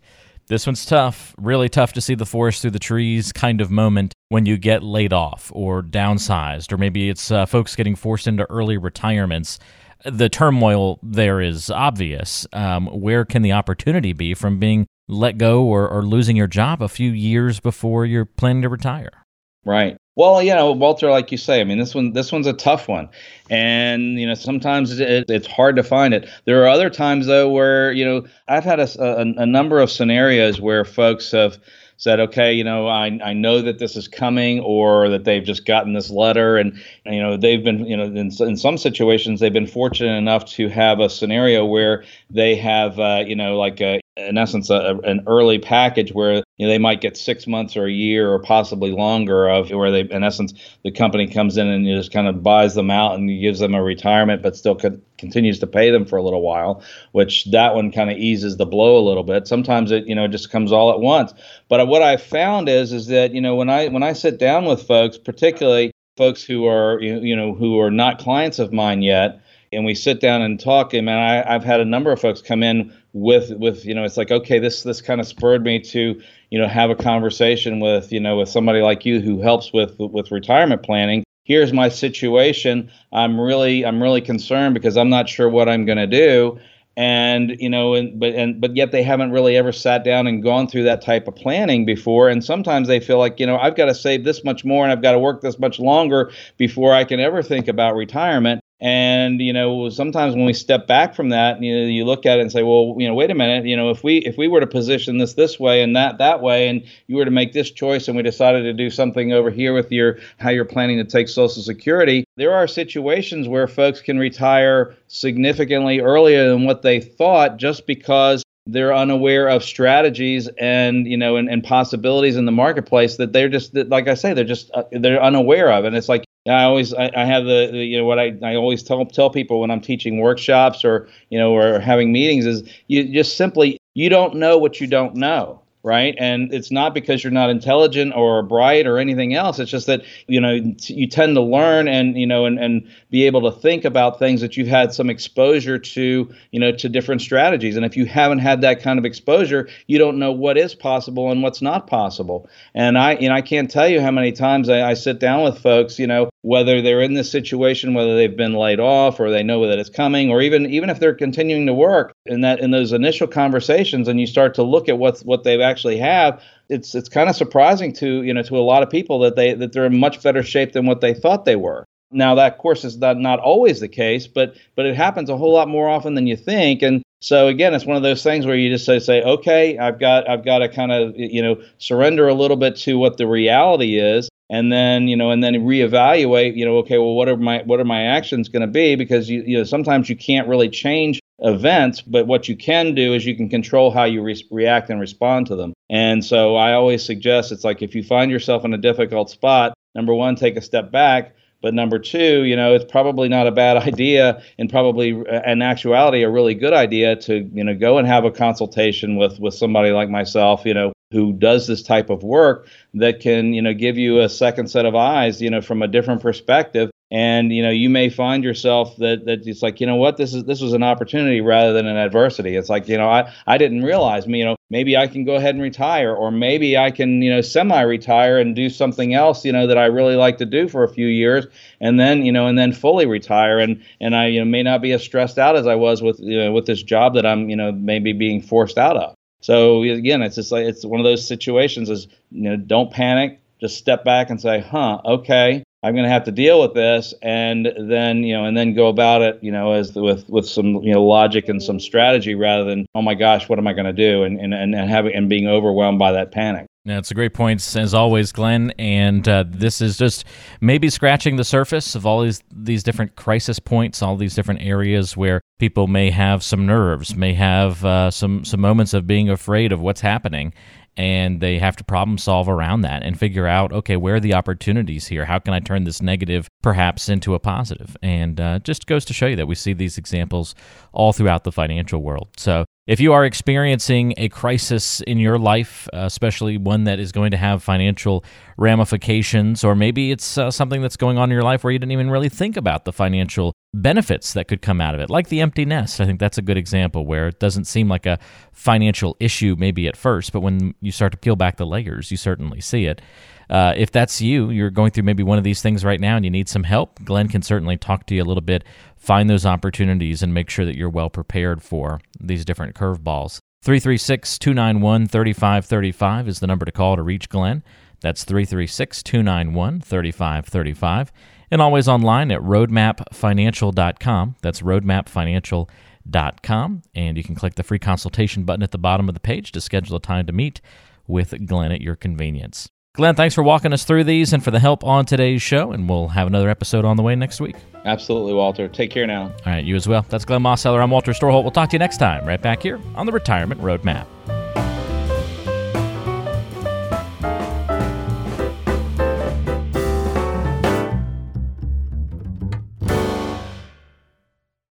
This 0.48 0.64
one's 0.64 0.86
tough, 0.86 1.34
really 1.38 1.68
tough 1.68 1.92
to 1.94 2.00
see 2.00 2.14
the 2.14 2.24
forest 2.24 2.62
through 2.62 2.70
the 2.70 2.78
trees 2.78 3.32
kind 3.32 3.60
of 3.60 3.68
moment 3.68 4.12
when 4.28 4.46
you 4.46 4.56
get 4.56 4.82
laid 4.82 5.12
off 5.12 5.50
or 5.52 5.82
downsized, 5.82 6.72
or 6.72 6.78
maybe 6.78 7.08
it's 7.08 7.32
uh, 7.32 7.46
folks 7.46 7.74
getting 7.74 7.96
forced 7.96 8.28
into 8.28 8.48
early 8.48 8.76
retirements. 8.76 9.58
The 10.04 10.28
turmoil 10.28 11.00
there 11.02 11.40
is 11.40 11.68
obvious. 11.68 12.46
Um, 12.52 12.86
where 12.86 13.24
can 13.24 13.42
the 13.42 13.52
opportunity 13.52 14.12
be 14.12 14.34
from 14.34 14.60
being 14.60 14.86
let 15.08 15.36
go 15.36 15.64
or, 15.64 15.88
or 15.88 16.04
losing 16.04 16.36
your 16.36 16.46
job 16.46 16.80
a 16.80 16.88
few 16.88 17.10
years 17.10 17.58
before 17.58 18.06
you're 18.06 18.24
planning 18.24 18.62
to 18.62 18.68
retire? 18.68 19.24
Right. 19.64 19.96
Well, 20.16 20.42
you 20.42 20.54
know, 20.54 20.72
Walter, 20.72 21.10
like 21.10 21.30
you 21.30 21.36
say, 21.36 21.60
I 21.60 21.64
mean, 21.64 21.78
this 21.78 21.94
one, 21.94 22.12
this 22.12 22.32
one's 22.32 22.46
a 22.46 22.54
tough 22.54 22.88
one, 22.88 23.10
and 23.50 24.18
you 24.18 24.26
know, 24.26 24.32
sometimes 24.34 24.98
it, 24.98 25.26
it's 25.30 25.46
hard 25.46 25.76
to 25.76 25.82
find 25.82 26.14
it. 26.14 26.26
There 26.46 26.62
are 26.64 26.68
other 26.68 26.88
times 26.88 27.26
though 27.26 27.50
where 27.50 27.92
you 27.92 28.04
know, 28.04 28.26
I've 28.48 28.64
had 28.64 28.80
a, 28.80 28.88
a, 28.98 29.20
a 29.42 29.46
number 29.46 29.78
of 29.78 29.90
scenarios 29.90 30.58
where 30.58 30.86
folks 30.86 31.30
have 31.32 31.58
said, 31.98 32.20
okay, 32.20 32.52
you 32.52 32.64
know, 32.64 32.86
I, 32.86 33.18
I 33.24 33.32
know 33.34 33.60
that 33.62 33.78
this 33.78 33.94
is 33.96 34.08
coming, 34.08 34.60
or 34.60 35.10
that 35.10 35.24
they've 35.24 35.44
just 35.44 35.66
gotten 35.66 35.92
this 35.92 36.10
letter, 36.10 36.56
and 36.56 36.80
you 37.04 37.20
know, 37.22 37.36
they've 37.36 37.62
been, 37.62 37.84
you 37.84 37.96
know, 37.96 38.04
in, 38.04 38.30
in 38.40 38.56
some 38.56 38.78
situations, 38.78 39.40
they've 39.40 39.52
been 39.52 39.66
fortunate 39.66 40.16
enough 40.16 40.46
to 40.52 40.68
have 40.70 40.98
a 40.98 41.10
scenario 41.10 41.66
where 41.66 42.04
they 42.30 42.56
have, 42.56 42.98
uh, 42.98 43.22
you 43.26 43.36
know, 43.36 43.58
like 43.58 43.82
a, 43.82 44.00
in 44.16 44.38
essence, 44.38 44.70
a, 44.70 44.96
an 45.04 45.24
early 45.26 45.58
package 45.58 46.12
where 46.12 46.42
you 46.56 46.66
know, 46.66 46.72
they 46.72 46.78
might 46.78 47.02
get 47.02 47.16
six 47.16 47.46
months 47.46 47.76
or 47.76 47.84
a 47.84 47.92
year 47.92 48.32
or 48.32 48.38
possibly 48.38 48.90
longer 48.90 49.46
of 49.48 49.70
where 49.70 49.90
they, 49.90 50.00
in 50.00 50.24
essence, 50.24 50.54
the 50.84 50.90
company 50.90 51.26
comes 51.26 51.58
in 51.58 51.66
and 51.66 51.86
just 51.86 52.12
kind 52.12 52.26
of 52.26 52.42
buys 52.42 52.74
them 52.74 52.90
out 52.90 53.14
and 53.14 53.28
gives 53.40 53.58
them 53.58 53.74
a 53.74 53.82
retirement, 53.82 54.42
but 54.42 54.56
still 54.56 54.74
co- 54.74 54.98
continues 55.18 55.58
to 55.58 55.66
pay 55.66 55.90
them 55.90 56.06
for 56.06 56.16
a 56.16 56.22
little 56.22 56.40
while, 56.40 56.82
which 57.12 57.44
that 57.46 57.74
one 57.74 57.92
kind 57.92 58.10
of 58.10 58.16
eases 58.16 58.56
the 58.56 58.64
blow 58.64 58.98
a 58.98 59.06
little 59.06 59.22
bit. 59.22 59.46
Sometimes 59.46 59.90
it, 59.90 60.06
you 60.06 60.14
know, 60.14 60.26
just 60.28 60.50
comes 60.50 60.72
all 60.72 60.90
at 60.92 61.00
once. 61.00 61.34
But 61.68 61.86
what 61.88 62.02
I 62.02 62.16
found 62.16 62.70
is, 62.70 62.92
is 62.92 63.08
that, 63.08 63.34
you 63.34 63.40
know, 63.40 63.54
when 63.54 63.68
I, 63.68 63.88
when 63.88 64.02
I 64.02 64.14
sit 64.14 64.38
down 64.38 64.64
with 64.64 64.86
folks, 64.86 65.18
particularly 65.18 65.92
folks 66.16 66.42
who 66.42 66.66
are, 66.66 66.98
you 67.02 67.36
know, 67.36 67.54
who 67.54 67.78
are 67.80 67.90
not 67.90 68.18
clients 68.18 68.58
of 68.58 68.72
mine 68.72 69.02
yet, 69.02 69.42
and 69.72 69.84
we 69.84 69.94
sit 69.94 70.20
down 70.20 70.42
and 70.42 70.58
talk, 70.58 70.94
and 70.94 71.04
man, 71.04 71.18
I, 71.18 71.54
I've 71.54 71.64
had 71.64 71.80
a 71.80 71.84
number 71.84 72.12
of 72.12 72.20
folks 72.20 72.40
come 72.40 72.62
in 72.62 72.94
with 73.16 73.50
with 73.52 73.86
you 73.86 73.94
know 73.94 74.04
it's 74.04 74.18
like 74.18 74.30
okay 74.30 74.58
this 74.58 74.82
this 74.82 75.00
kind 75.00 75.22
of 75.22 75.26
spurred 75.26 75.64
me 75.64 75.80
to 75.80 76.20
you 76.50 76.58
know 76.58 76.68
have 76.68 76.90
a 76.90 76.94
conversation 76.94 77.80
with 77.80 78.12
you 78.12 78.20
know 78.20 78.36
with 78.36 78.48
somebody 78.48 78.82
like 78.82 79.06
you 79.06 79.20
who 79.20 79.40
helps 79.40 79.72
with 79.72 79.98
with 79.98 80.30
retirement 80.30 80.82
planning. 80.82 81.24
Here's 81.44 81.72
my 81.72 81.88
situation. 81.88 82.90
I'm 83.14 83.40
really 83.40 83.86
i'm 83.86 84.02
really 84.02 84.20
concerned 84.20 84.74
because 84.74 84.98
i'm 84.98 85.08
not 85.08 85.30
sure 85.30 85.48
what 85.48 85.68
i'm 85.68 85.86
going 85.86 85.98
to 85.98 86.06
do. 86.06 86.58
And 86.98 87.56
you 87.58 87.70
know 87.70 87.94
and 87.94 88.20
but 88.20 88.34
and 88.34 88.60
but 88.60 88.76
yet 88.76 88.92
they 88.92 89.02
haven't 89.02 89.30
really 89.30 89.56
ever 89.56 89.72
sat 89.72 90.04
down 90.04 90.26
and 90.26 90.42
gone 90.42 90.68
through 90.68 90.84
that 90.84 91.00
type 91.00 91.26
of 91.26 91.36
planning 91.36 91.86
before. 91.86 92.28
And 92.28 92.44
sometimes 92.44 92.86
they 92.86 93.00
feel 93.00 93.18
like 93.18 93.40
you 93.40 93.46
know 93.46 93.56
i've 93.56 93.76
got 93.76 93.86
to 93.86 93.94
save 93.94 94.24
this 94.24 94.44
much 94.44 94.62
more 94.62 94.84
and 94.84 94.92
i've 94.92 95.02
got 95.02 95.12
to 95.12 95.18
work 95.18 95.40
this 95.40 95.58
much 95.58 95.78
longer 95.78 96.30
before 96.58 96.92
i 96.92 97.04
can 97.04 97.18
ever 97.20 97.42
think 97.42 97.66
about 97.66 97.96
retirement 97.96 98.60
and 98.80 99.40
you 99.40 99.52
know, 99.52 99.88
sometimes 99.88 100.34
when 100.34 100.44
we 100.44 100.52
step 100.52 100.86
back 100.86 101.14
from 101.14 101.30
that, 101.30 101.62
you 101.62 101.74
know, 101.74 101.86
you 101.86 102.04
look 102.04 102.26
at 102.26 102.38
it 102.38 102.42
and 102.42 102.52
say, 102.52 102.62
well, 102.62 102.94
you 102.98 103.08
know, 103.08 103.14
wait 103.14 103.30
a 103.30 103.34
minute, 103.34 103.64
you 103.64 103.76
know, 103.76 103.90
if 103.90 104.04
we 104.04 104.18
if 104.18 104.36
we 104.36 104.48
were 104.48 104.60
to 104.60 104.66
position 104.66 105.16
this 105.16 105.34
this 105.34 105.58
way 105.58 105.82
and 105.82 105.96
that 105.96 106.18
that 106.18 106.42
way, 106.42 106.68
and 106.68 106.84
you 107.06 107.16
were 107.16 107.24
to 107.24 107.30
make 107.30 107.54
this 107.54 107.70
choice, 107.70 108.06
and 108.06 108.16
we 108.16 108.22
decided 108.22 108.62
to 108.64 108.74
do 108.74 108.90
something 108.90 109.32
over 109.32 109.50
here 109.50 109.72
with 109.72 109.90
your 109.90 110.18
how 110.38 110.50
you're 110.50 110.66
planning 110.66 110.98
to 110.98 111.04
take 111.04 111.28
Social 111.28 111.62
Security, 111.62 112.24
there 112.36 112.52
are 112.52 112.66
situations 112.66 113.48
where 113.48 113.66
folks 113.66 114.00
can 114.02 114.18
retire 114.18 114.94
significantly 115.08 116.00
earlier 116.00 116.50
than 116.50 116.64
what 116.66 116.82
they 116.82 117.00
thought, 117.00 117.56
just 117.56 117.86
because 117.86 118.42
they're 118.66 118.94
unaware 118.94 119.48
of 119.48 119.62
strategies 119.62 120.48
and 120.58 121.06
you 121.06 121.16
know 121.16 121.36
and, 121.36 121.48
and 121.48 121.62
possibilities 121.62 122.36
in 122.36 122.44
the 122.46 122.52
marketplace 122.52 123.16
that 123.16 123.32
they're 123.32 123.48
just 123.48 123.72
like 123.74 124.08
i 124.08 124.14
say 124.14 124.34
they're 124.34 124.44
just 124.44 124.70
uh, 124.74 124.82
they're 124.90 125.22
unaware 125.22 125.70
of. 125.72 125.84
And 125.84 125.96
it's 125.96 126.08
like 126.08 126.25
I 126.46 126.64
always 126.64 126.94
I, 126.94 127.10
I 127.16 127.24
have 127.24 127.44
the, 127.44 127.68
the, 127.72 127.84
you 127.84 127.98
know 127.98 128.04
what 128.04 128.18
I, 128.18 128.36
I 128.42 128.54
always 128.56 128.82
tell 128.82 129.04
tell 129.06 129.30
people 129.30 129.60
when 129.60 129.70
I'm 129.70 129.80
teaching 129.80 130.20
workshops 130.20 130.84
or 130.84 131.08
you 131.30 131.38
know 131.38 131.54
or 131.54 131.80
having 131.80 132.12
meetings 132.12 132.46
is 132.46 132.62
you 132.86 133.12
just 133.12 133.36
simply 133.36 133.78
you 133.94 134.08
don't 134.08 134.36
know 134.36 134.58
what 134.58 134.80
you 134.80 134.86
don't 134.86 135.14
know 135.14 135.62
right? 135.86 136.16
And 136.18 136.52
it's 136.52 136.72
not 136.72 136.94
because 136.94 137.22
you're 137.22 137.30
not 137.30 137.48
intelligent 137.48 138.12
or 138.16 138.42
bright 138.42 138.88
or 138.88 138.98
anything 138.98 139.34
else. 139.34 139.60
It's 139.60 139.70
just 139.70 139.86
that 139.86 140.02
you 140.26 140.40
know 140.40 140.58
you 140.80 141.06
tend 141.06 141.36
to 141.36 141.40
learn 141.40 141.86
and 141.86 142.18
you 142.18 142.26
know 142.26 142.44
and 142.44 142.58
and 142.58 142.90
be 143.08 143.24
able 143.24 143.48
to 143.48 143.56
think 143.60 143.84
about 143.84 144.18
things 144.18 144.40
that 144.40 144.56
you've 144.56 144.66
had 144.66 144.92
some 144.92 145.08
exposure 145.08 145.78
to, 145.78 146.28
you 146.50 146.60
know, 146.60 146.72
to 146.72 146.88
different 146.88 147.22
strategies. 147.22 147.76
And 147.76 147.86
if 147.86 147.96
you 147.96 148.04
haven't 148.04 148.40
had 148.40 148.62
that 148.62 148.82
kind 148.82 148.98
of 148.98 149.04
exposure, 149.04 149.68
you 149.86 149.96
don't 149.96 150.18
know 150.18 150.32
what 150.32 150.58
is 150.58 150.74
possible 150.74 151.30
and 151.30 151.40
what's 151.40 151.62
not 151.62 151.86
possible. 151.86 152.50
And 152.74 152.98
I 152.98 153.12
you 153.12 153.28
know 153.28 153.36
I 153.36 153.42
can't 153.42 153.70
tell 153.70 153.88
you 153.88 154.00
how 154.00 154.10
many 154.10 154.32
times 154.32 154.68
I, 154.68 154.90
I 154.90 154.94
sit 154.94 155.20
down 155.20 155.44
with 155.44 155.60
folks, 155.60 156.00
you 156.00 156.08
know, 156.08 156.28
whether 156.46 156.80
they're 156.80 157.00
in 157.00 157.14
this 157.14 157.28
situation, 157.28 157.92
whether 157.92 158.14
they've 158.14 158.36
been 158.36 158.54
laid 158.54 158.78
off 158.78 159.18
or 159.18 159.30
they 159.30 159.42
know 159.42 159.66
that 159.66 159.80
it's 159.80 159.90
coming, 159.90 160.30
or 160.30 160.40
even 160.40 160.64
even 160.66 160.88
if 160.88 161.00
they're 161.00 161.12
continuing 161.12 161.66
to 161.66 161.74
work 161.74 162.12
in 162.24 162.42
that 162.42 162.60
in 162.60 162.70
those 162.70 162.92
initial 162.92 163.26
conversations, 163.26 164.06
and 164.06 164.20
you 164.20 164.28
start 164.28 164.54
to 164.54 164.62
look 164.62 164.88
at 164.88 164.96
what's 164.96 165.24
what 165.24 165.42
they've 165.42 165.60
actually 165.60 165.98
have, 165.98 166.40
it's 166.68 166.94
it's 166.94 167.08
kind 167.08 167.28
of 167.28 167.34
surprising 167.34 167.92
to 167.94 168.22
you 168.22 168.32
know 168.32 168.42
to 168.42 168.56
a 168.56 168.60
lot 168.60 168.84
of 168.84 168.90
people 168.90 169.18
that 169.18 169.34
they 169.34 169.54
that 169.54 169.72
they're 169.72 169.86
in 169.86 169.98
much 169.98 170.22
better 170.22 170.44
shape 170.44 170.72
than 170.72 170.86
what 170.86 171.00
they 171.00 171.14
thought 171.14 171.46
they 171.46 171.56
were. 171.56 171.84
Now 172.12 172.36
that 172.36 172.52
of 172.52 172.58
course 172.58 172.84
is 172.84 172.96
not, 172.96 173.18
not 173.18 173.40
always 173.40 173.80
the 173.80 173.88
case, 173.88 174.28
but 174.28 174.54
but 174.76 174.86
it 174.86 174.94
happens 174.94 175.28
a 175.28 175.36
whole 175.36 175.52
lot 175.52 175.66
more 175.66 175.88
often 175.88 176.14
than 176.14 176.28
you 176.28 176.36
think. 176.36 176.80
And 176.80 177.02
so 177.20 177.48
again, 177.48 177.74
it's 177.74 177.86
one 177.86 177.96
of 177.96 178.04
those 178.04 178.22
things 178.22 178.46
where 178.46 178.54
you 178.54 178.70
just 178.70 178.86
say, 178.86 179.00
say, 179.00 179.20
okay, 179.20 179.78
I've 179.78 179.98
got 179.98 180.30
I've 180.30 180.44
got 180.44 180.58
to 180.58 180.68
kind 180.68 180.92
of 180.92 181.16
you 181.16 181.42
know 181.42 181.60
surrender 181.78 182.28
a 182.28 182.34
little 182.34 182.56
bit 182.56 182.76
to 182.76 182.98
what 182.98 183.16
the 183.16 183.26
reality 183.26 183.98
is, 183.98 184.28
and 184.50 184.72
then 184.72 185.08
you 185.08 185.16
know 185.16 185.30
and 185.30 185.42
then 185.42 185.54
reevaluate. 185.54 186.56
You 186.56 186.64
know, 186.64 186.76
okay, 186.78 186.98
well, 186.98 187.14
what 187.14 187.28
are 187.28 187.36
my 187.36 187.62
what 187.64 187.80
are 187.80 187.84
my 187.84 188.02
actions 188.02 188.48
going 188.48 188.62
to 188.62 188.66
be? 188.66 188.96
Because 188.96 189.28
you 189.28 189.42
you 189.46 189.58
know 189.58 189.64
sometimes 189.64 190.08
you 190.08 190.16
can't 190.16 190.48
really 190.48 190.68
change 190.68 191.20
events, 191.40 192.00
but 192.02 192.26
what 192.26 192.48
you 192.48 192.56
can 192.56 192.94
do 192.94 193.12
is 193.14 193.26
you 193.26 193.36
can 193.36 193.48
control 193.48 193.90
how 193.90 194.04
you 194.04 194.22
re- 194.22 194.46
react 194.50 194.88
and 194.90 195.00
respond 195.00 195.46
to 195.48 195.56
them. 195.56 195.74
And 195.90 196.24
so 196.24 196.56
I 196.56 196.72
always 196.72 197.04
suggest 197.04 197.52
it's 197.52 197.64
like 197.64 197.82
if 197.82 197.94
you 197.94 198.02
find 198.02 198.30
yourself 198.30 198.64
in 198.64 198.72
a 198.72 198.78
difficult 198.78 199.30
spot, 199.30 199.74
number 199.94 200.14
one, 200.14 200.36
take 200.36 200.56
a 200.56 200.62
step 200.62 200.90
back. 200.90 201.34
But 201.66 201.74
number 201.74 201.98
two, 201.98 202.44
you 202.44 202.54
know, 202.54 202.76
it's 202.76 202.84
probably 202.84 203.28
not 203.28 203.48
a 203.48 203.50
bad 203.50 203.76
idea, 203.88 204.40
and 204.56 204.70
probably 204.70 205.14
uh, 205.14 205.50
in 205.50 205.62
actuality 205.62 206.22
a 206.22 206.30
really 206.30 206.54
good 206.54 206.72
idea 206.72 207.16
to, 207.16 207.38
you 207.52 207.64
know, 207.64 207.74
go 207.74 207.98
and 207.98 208.06
have 208.06 208.24
a 208.24 208.30
consultation 208.30 209.16
with 209.16 209.40
with 209.40 209.52
somebody 209.52 209.90
like 209.90 210.08
myself, 210.08 210.64
you 210.64 210.74
know, 210.74 210.92
who 211.10 211.32
does 211.32 211.66
this 211.66 211.82
type 211.82 212.08
of 212.08 212.22
work 212.22 212.68
that 212.94 213.18
can, 213.18 213.52
you 213.52 213.62
know, 213.62 213.74
give 213.74 213.98
you 213.98 214.20
a 214.20 214.28
second 214.28 214.70
set 214.70 214.86
of 214.86 214.94
eyes, 214.94 215.42
you 215.42 215.50
know, 215.50 215.60
from 215.60 215.82
a 215.82 215.88
different 215.88 216.22
perspective 216.22 216.88
and 217.10 217.52
you 217.52 217.62
know 217.62 217.70
you 217.70 217.88
may 217.88 218.08
find 218.08 218.42
yourself 218.42 218.96
that 218.96 219.24
that 219.26 219.46
it's 219.46 219.62
like 219.62 219.80
you 219.80 219.86
know 219.86 219.94
what 219.94 220.16
this 220.16 220.34
is 220.34 220.44
this 220.44 220.60
was 220.60 220.72
an 220.72 220.82
opportunity 220.82 221.40
rather 221.40 221.72
than 221.72 221.86
an 221.86 221.96
adversity 221.96 222.56
it's 222.56 222.68
like 222.68 222.88
you 222.88 222.98
know 222.98 223.08
i 223.08 223.32
i 223.46 223.56
didn't 223.56 223.84
realize 223.84 224.26
me 224.26 224.40
you 224.40 224.44
know 224.44 224.56
maybe 224.70 224.96
i 224.96 225.06
can 225.06 225.24
go 225.24 225.36
ahead 225.36 225.54
and 225.54 225.62
retire 225.62 226.12
or 226.14 226.32
maybe 226.32 226.76
i 226.76 226.90
can 226.90 227.22
you 227.22 227.30
know 227.30 227.40
semi 227.40 227.80
retire 227.82 228.38
and 228.38 228.56
do 228.56 228.68
something 228.68 229.14
else 229.14 229.44
you 229.44 229.52
know 229.52 229.68
that 229.68 229.78
i 229.78 229.84
really 229.86 230.16
like 230.16 230.38
to 230.38 230.46
do 230.46 230.68
for 230.68 230.82
a 230.82 230.88
few 230.88 231.06
years 231.06 231.46
and 231.80 232.00
then 232.00 232.24
you 232.24 232.32
know 232.32 232.48
and 232.48 232.58
then 232.58 232.72
fully 232.72 233.06
retire 233.06 233.58
and 233.60 233.80
and 234.00 234.16
i 234.16 234.26
you 234.26 234.40
know 234.40 234.44
may 234.44 234.62
not 234.62 234.82
be 234.82 234.90
as 234.90 235.02
stressed 235.02 235.38
out 235.38 235.54
as 235.54 235.66
i 235.68 235.76
was 235.76 236.02
with 236.02 236.18
you 236.18 236.36
know 236.36 236.52
with 236.52 236.66
this 236.66 236.82
job 236.82 237.14
that 237.14 237.24
i'm 237.24 237.48
you 237.48 237.56
know 237.56 237.70
maybe 237.70 238.12
being 238.12 238.42
forced 238.42 238.78
out 238.78 238.96
of 238.96 239.14
so 239.40 239.82
again 239.82 240.22
it's 240.22 240.34
just 240.34 240.50
like 240.50 240.64
it's 240.64 240.84
one 240.84 240.98
of 240.98 241.04
those 241.04 241.26
situations 241.26 241.88
is 241.88 242.08
you 242.32 242.42
know 242.42 242.56
don't 242.56 242.90
panic 242.90 243.40
just 243.60 243.78
step 243.78 244.04
back 244.04 244.28
and 244.28 244.40
say 244.40 244.60
huh 244.60 245.00
okay 245.04 245.62
I'm 245.82 245.94
going 245.94 246.04
to 246.04 246.10
have 246.10 246.24
to 246.24 246.32
deal 246.32 246.60
with 246.60 246.74
this, 246.74 247.14
and 247.22 247.68
then 247.78 248.22
you 248.22 248.34
know, 248.34 248.44
and 248.44 248.56
then 248.56 248.74
go 248.74 248.88
about 248.88 249.22
it, 249.22 249.38
you 249.42 249.52
know, 249.52 249.72
as 249.72 249.94
with 249.94 250.28
with 250.28 250.46
some 250.46 250.76
you 250.82 250.92
know 250.92 251.04
logic 251.04 251.48
and 251.48 251.62
some 251.62 251.78
strategy 251.78 252.34
rather 252.34 252.64
than 252.64 252.86
oh 252.94 253.02
my 253.02 253.14
gosh, 253.14 253.48
what 253.48 253.58
am 253.58 253.66
I 253.66 253.72
going 253.72 253.86
to 253.86 253.92
do, 253.92 254.24
and 254.24 254.40
and 254.40 254.54
and 254.54 254.74
having 254.74 255.14
and 255.14 255.28
being 255.28 255.46
overwhelmed 255.46 255.98
by 255.98 256.12
that 256.12 256.32
panic. 256.32 256.66
Yeah, 256.86 256.98
it's 256.98 257.10
a 257.10 257.14
great 257.14 257.34
point 257.34 257.76
as 257.76 257.94
always, 257.94 258.30
Glenn. 258.30 258.72
And 258.78 259.28
uh, 259.28 259.44
this 259.48 259.80
is 259.80 259.98
just 259.98 260.24
maybe 260.60 260.88
scratching 260.88 261.34
the 261.34 261.44
surface 261.44 261.96
of 261.96 262.06
all 262.06 262.22
these 262.22 262.42
these 262.50 262.82
different 262.84 263.16
crisis 263.16 263.58
points, 263.58 264.02
all 264.02 264.16
these 264.16 264.36
different 264.36 264.62
areas 264.62 265.16
where 265.16 265.40
people 265.58 265.88
may 265.88 266.10
have 266.10 266.44
some 266.44 266.64
nerves, 266.64 267.16
may 267.16 267.34
have 267.34 267.84
uh, 267.84 268.10
some 268.10 268.44
some 268.44 268.60
moments 268.60 268.94
of 268.94 269.06
being 269.06 269.28
afraid 269.28 269.72
of 269.72 269.80
what's 269.80 270.00
happening 270.00 270.54
and 270.96 271.40
they 271.40 271.58
have 271.58 271.76
to 271.76 271.84
problem 271.84 272.18
solve 272.18 272.48
around 272.48 272.80
that 272.82 273.02
and 273.02 273.18
figure 273.18 273.46
out 273.46 273.72
okay 273.72 273.96
where 273.96 274.16
are 274.16 274.20
the 274.20 274.34
opportunities 274.34 275.06
here? 275.06 275.24
How 275.24 275.38
can 275.38 275.54
i 275.54 275.60
turn 275.60 275.84
this 275.84 276.02
negative 276.02 276.48
perhaps 276.62 277.08
into 277.08 277.34
a 277.34 277.40
positive? 277.40 277.96
And 278.02 278.40
uh, 278.40 278.58
just 278.60 278.86
goes 278.86 279.04
to 279.06 279.12
show 279.12 279.26
you 279.26 279.36
that 279.36 279.46
we 279.46 279.54
see 279.54 279.72
these 279.72 279.98
examples 279.98 280.54
all 280.92 281.12
throughout 281.12 281.44
the 281.44 281.52
financial 281.52 282.02
world. 282.02 282.28
So 282.36 282.64
if 282.86 283.00
you 283.00 283.12
are 283.12 283.24
experiencing 283.24 284.14
a 284.16 284.28
crisis 284.28 285.00
in 285.00 285.18
your 285.18 285.38
life, 285.38 285.88
uh, 285.92 286.00
especially 286.00 286.56
one 286.56 286.84
that 286.84 287.00
is 287.00 287.10
going 287.10 287.32
to 287.32 287.36
have 287.36 287.62
financial 287.62 288.24
ramifications, 288.56 289.64
or 289.64 289.74
maybe 289.74 290.12
it's 290.12 290.38
uh, 290.38 290.50
something 290.50 290.80
that's 290.80 290.96
going 290.96 291.18
on 291.18 291.30
in 291.30 291.34
your 291.34 291.42
life 291.42 291.64
where 291.64 291.72
you 291.72 291.78
didn't 291.78 291.92
even 291.92 292.10
really 292.10 292.28
think 292.28 292.56
about 292.56 292.84
the 292.84 292.92
financial 292.92 293.52
benefits 293.74 294.32
that 294.32 294.46
could 294.46 294.62
come 294.62 294.80
out 294.80 294.94
of 294.94 295.00
it, 295.00 295.10
like 295.10 295.28
the 295.28 295.40
empty 295.40 295.64
nest, 295.64 296.00
I 296.00 296.06
think 296.06 296.20
that's 296.20 296.38
a 296.38 296.42
good 296.42 296.56
example 296.56 297.04
where 297.04 297.28
it 297.28 297.40
doesn't 297.40 297.64
seem 297.64 297.88
like 297.88 298.06
a 298.06 298.18
financial 298.52 299.16
issue 299.20 299.56
maybe 299.58 299.88
at 299.88 299.96
first, 299.96 300.32
but 300.32 300.40
when 300.40 300.74
you 300.80 300.92
start 300.92 301.12
to 301.12 301.18
peel 301.18 301.36
back 301.36 301.56
the 301.56 301.66
layers, 301.66 302.10
you 302.10 302.16
certainly 302.16 302.60
see 302.60 302.86
it. 302.86 303.02
Uh, 303.48 303.72
if 303.76 303.92
that's 303.92 304.20
you, 304.20 304.50
you're 304.50 304.70
going 304.70 304.90
through 304.90 305.04
maybe 305.04 305.22
one 305.22 305.38
of 305.38 305.44
these 305.44 305.62
things 305.62 305.84
right 305.84 306.00
now 306.00 306.16
and 306.16 306.24
you 306.24 306.30
need 306.30 306.48
some 306.48 306.64
help, 306.64 307.04
Glenn 307.04 307.28
can 307.28 307.42
certainly 307.42 307.76
talk 307.76 308.06
to 308.06 308.14
you 308.14 308.22
a 308.22 308.24
little 308.24 308.40
bit, 308.40 308.64
find 308.96 309.30
those 309.30 309.46
opportunities, 309.46 310.22
and 310.22 310.34
make 310.34 310.50
sure 310.50 310.64
that 310.64 310.76
you're 310.76 310.90
well 310.90 311.10
prepared 311.10 311.62
for 311.62 312.00
these 312.18 312.44
different 312.44 312.74
curveballs. 312.74 313.38
336 313.62 314.38
291 314.38 315.06
3535 315.08 316.28
is 316.28 316.40
the 316.40 316.46
number 316.46 316.64
to 316.64 316.72
call 316.72 316.96
to 316.96 317.02
reach 317.02 317.28
Glenn. 317.28 317.62
That's 318.00 318.24
336 318.24 319.02
291 319.02 319.80
3535. 319.80 321.12
And 321.50 321.60
always 321.62 321.88
online 321.88 322.30
at 322.32 322.40
roadmapfinancial.com. 322.40 324.36
That's 324.42 324.60
roadmapfinancial.com. 324.62 326.82
And 326.94 327.16
you 327.16 327.24
can 327.24 327.34
click 327.34 327.54
the 327.54 327.62
free 327.62 327.78
consultation 327.78 328.44
button 328.44 328.62
at 328.62 328.72
the 328.72 328.78
bottom 328.78 329.08
of 329.08 329.14
the 329.14 329.20
page 329.20 329.52
to 329.52 329.60
schedule 329.60 329.96
a 329.96 330.00
time 330.00 330.26
to 330.26 330.32
meet 330.32 330.60
with 331.06 331.46
Glenn 331.46 331.72
at 331.72 331.80
your 331.80 331.96
convenience. 331.96 332.68
Glenn, 332.96 333.14
thanks 333.14 333.34
for 333.34 333.42
walking 333.42 333.74
us 333.74 333.84
through 333.84 334.04
these 334.04 334.32
and 334.32 334.42
for 334.42 334.50
the 334.50 334.58
help 334.58 334.82
on 334.82 335.04
today's 335.04 335.42
show. 335.42 335.72
And 335.72 335.86
we'll 335.88 336.08
have 336.08 336.26
another 336.26 336.48
episode 336.48 336.86
on 336.86 336.96
the 336.96 337.02
way 337.02 337.14
next 337.14 337.40
week. 337.40 337.56
Absolutely, 337.84 338.32
Walter. 338.32 338.68
Take 338.68 338.90
care 338.90 339.06
now. 339.06 339.24
All 339.24 339.32
right, 339.44 339.64
you 339.64 339.76
as 339.76 339.86
well. 339.86 340.04
That's 340.08 340.24
Glenn 340.24 340.42
Mosseller. 340.42 340.82
I'm 340.82 340.90
Walter 340.90 341.12
Storholt. 341.12 341.42
We'll 341.42 341.52
talk 341.52 341.68
to 341.70 341.74
you 341.74 341.78
next 341.78 341.98
time, 341.98 342.24
right 342.26 342.40
back 342.40 342.62
here 342.62 342.80
on 342.94 343.04
the 343.06 343.12
Retirement 343.12 343.60
Roadmap. 343.60 344.06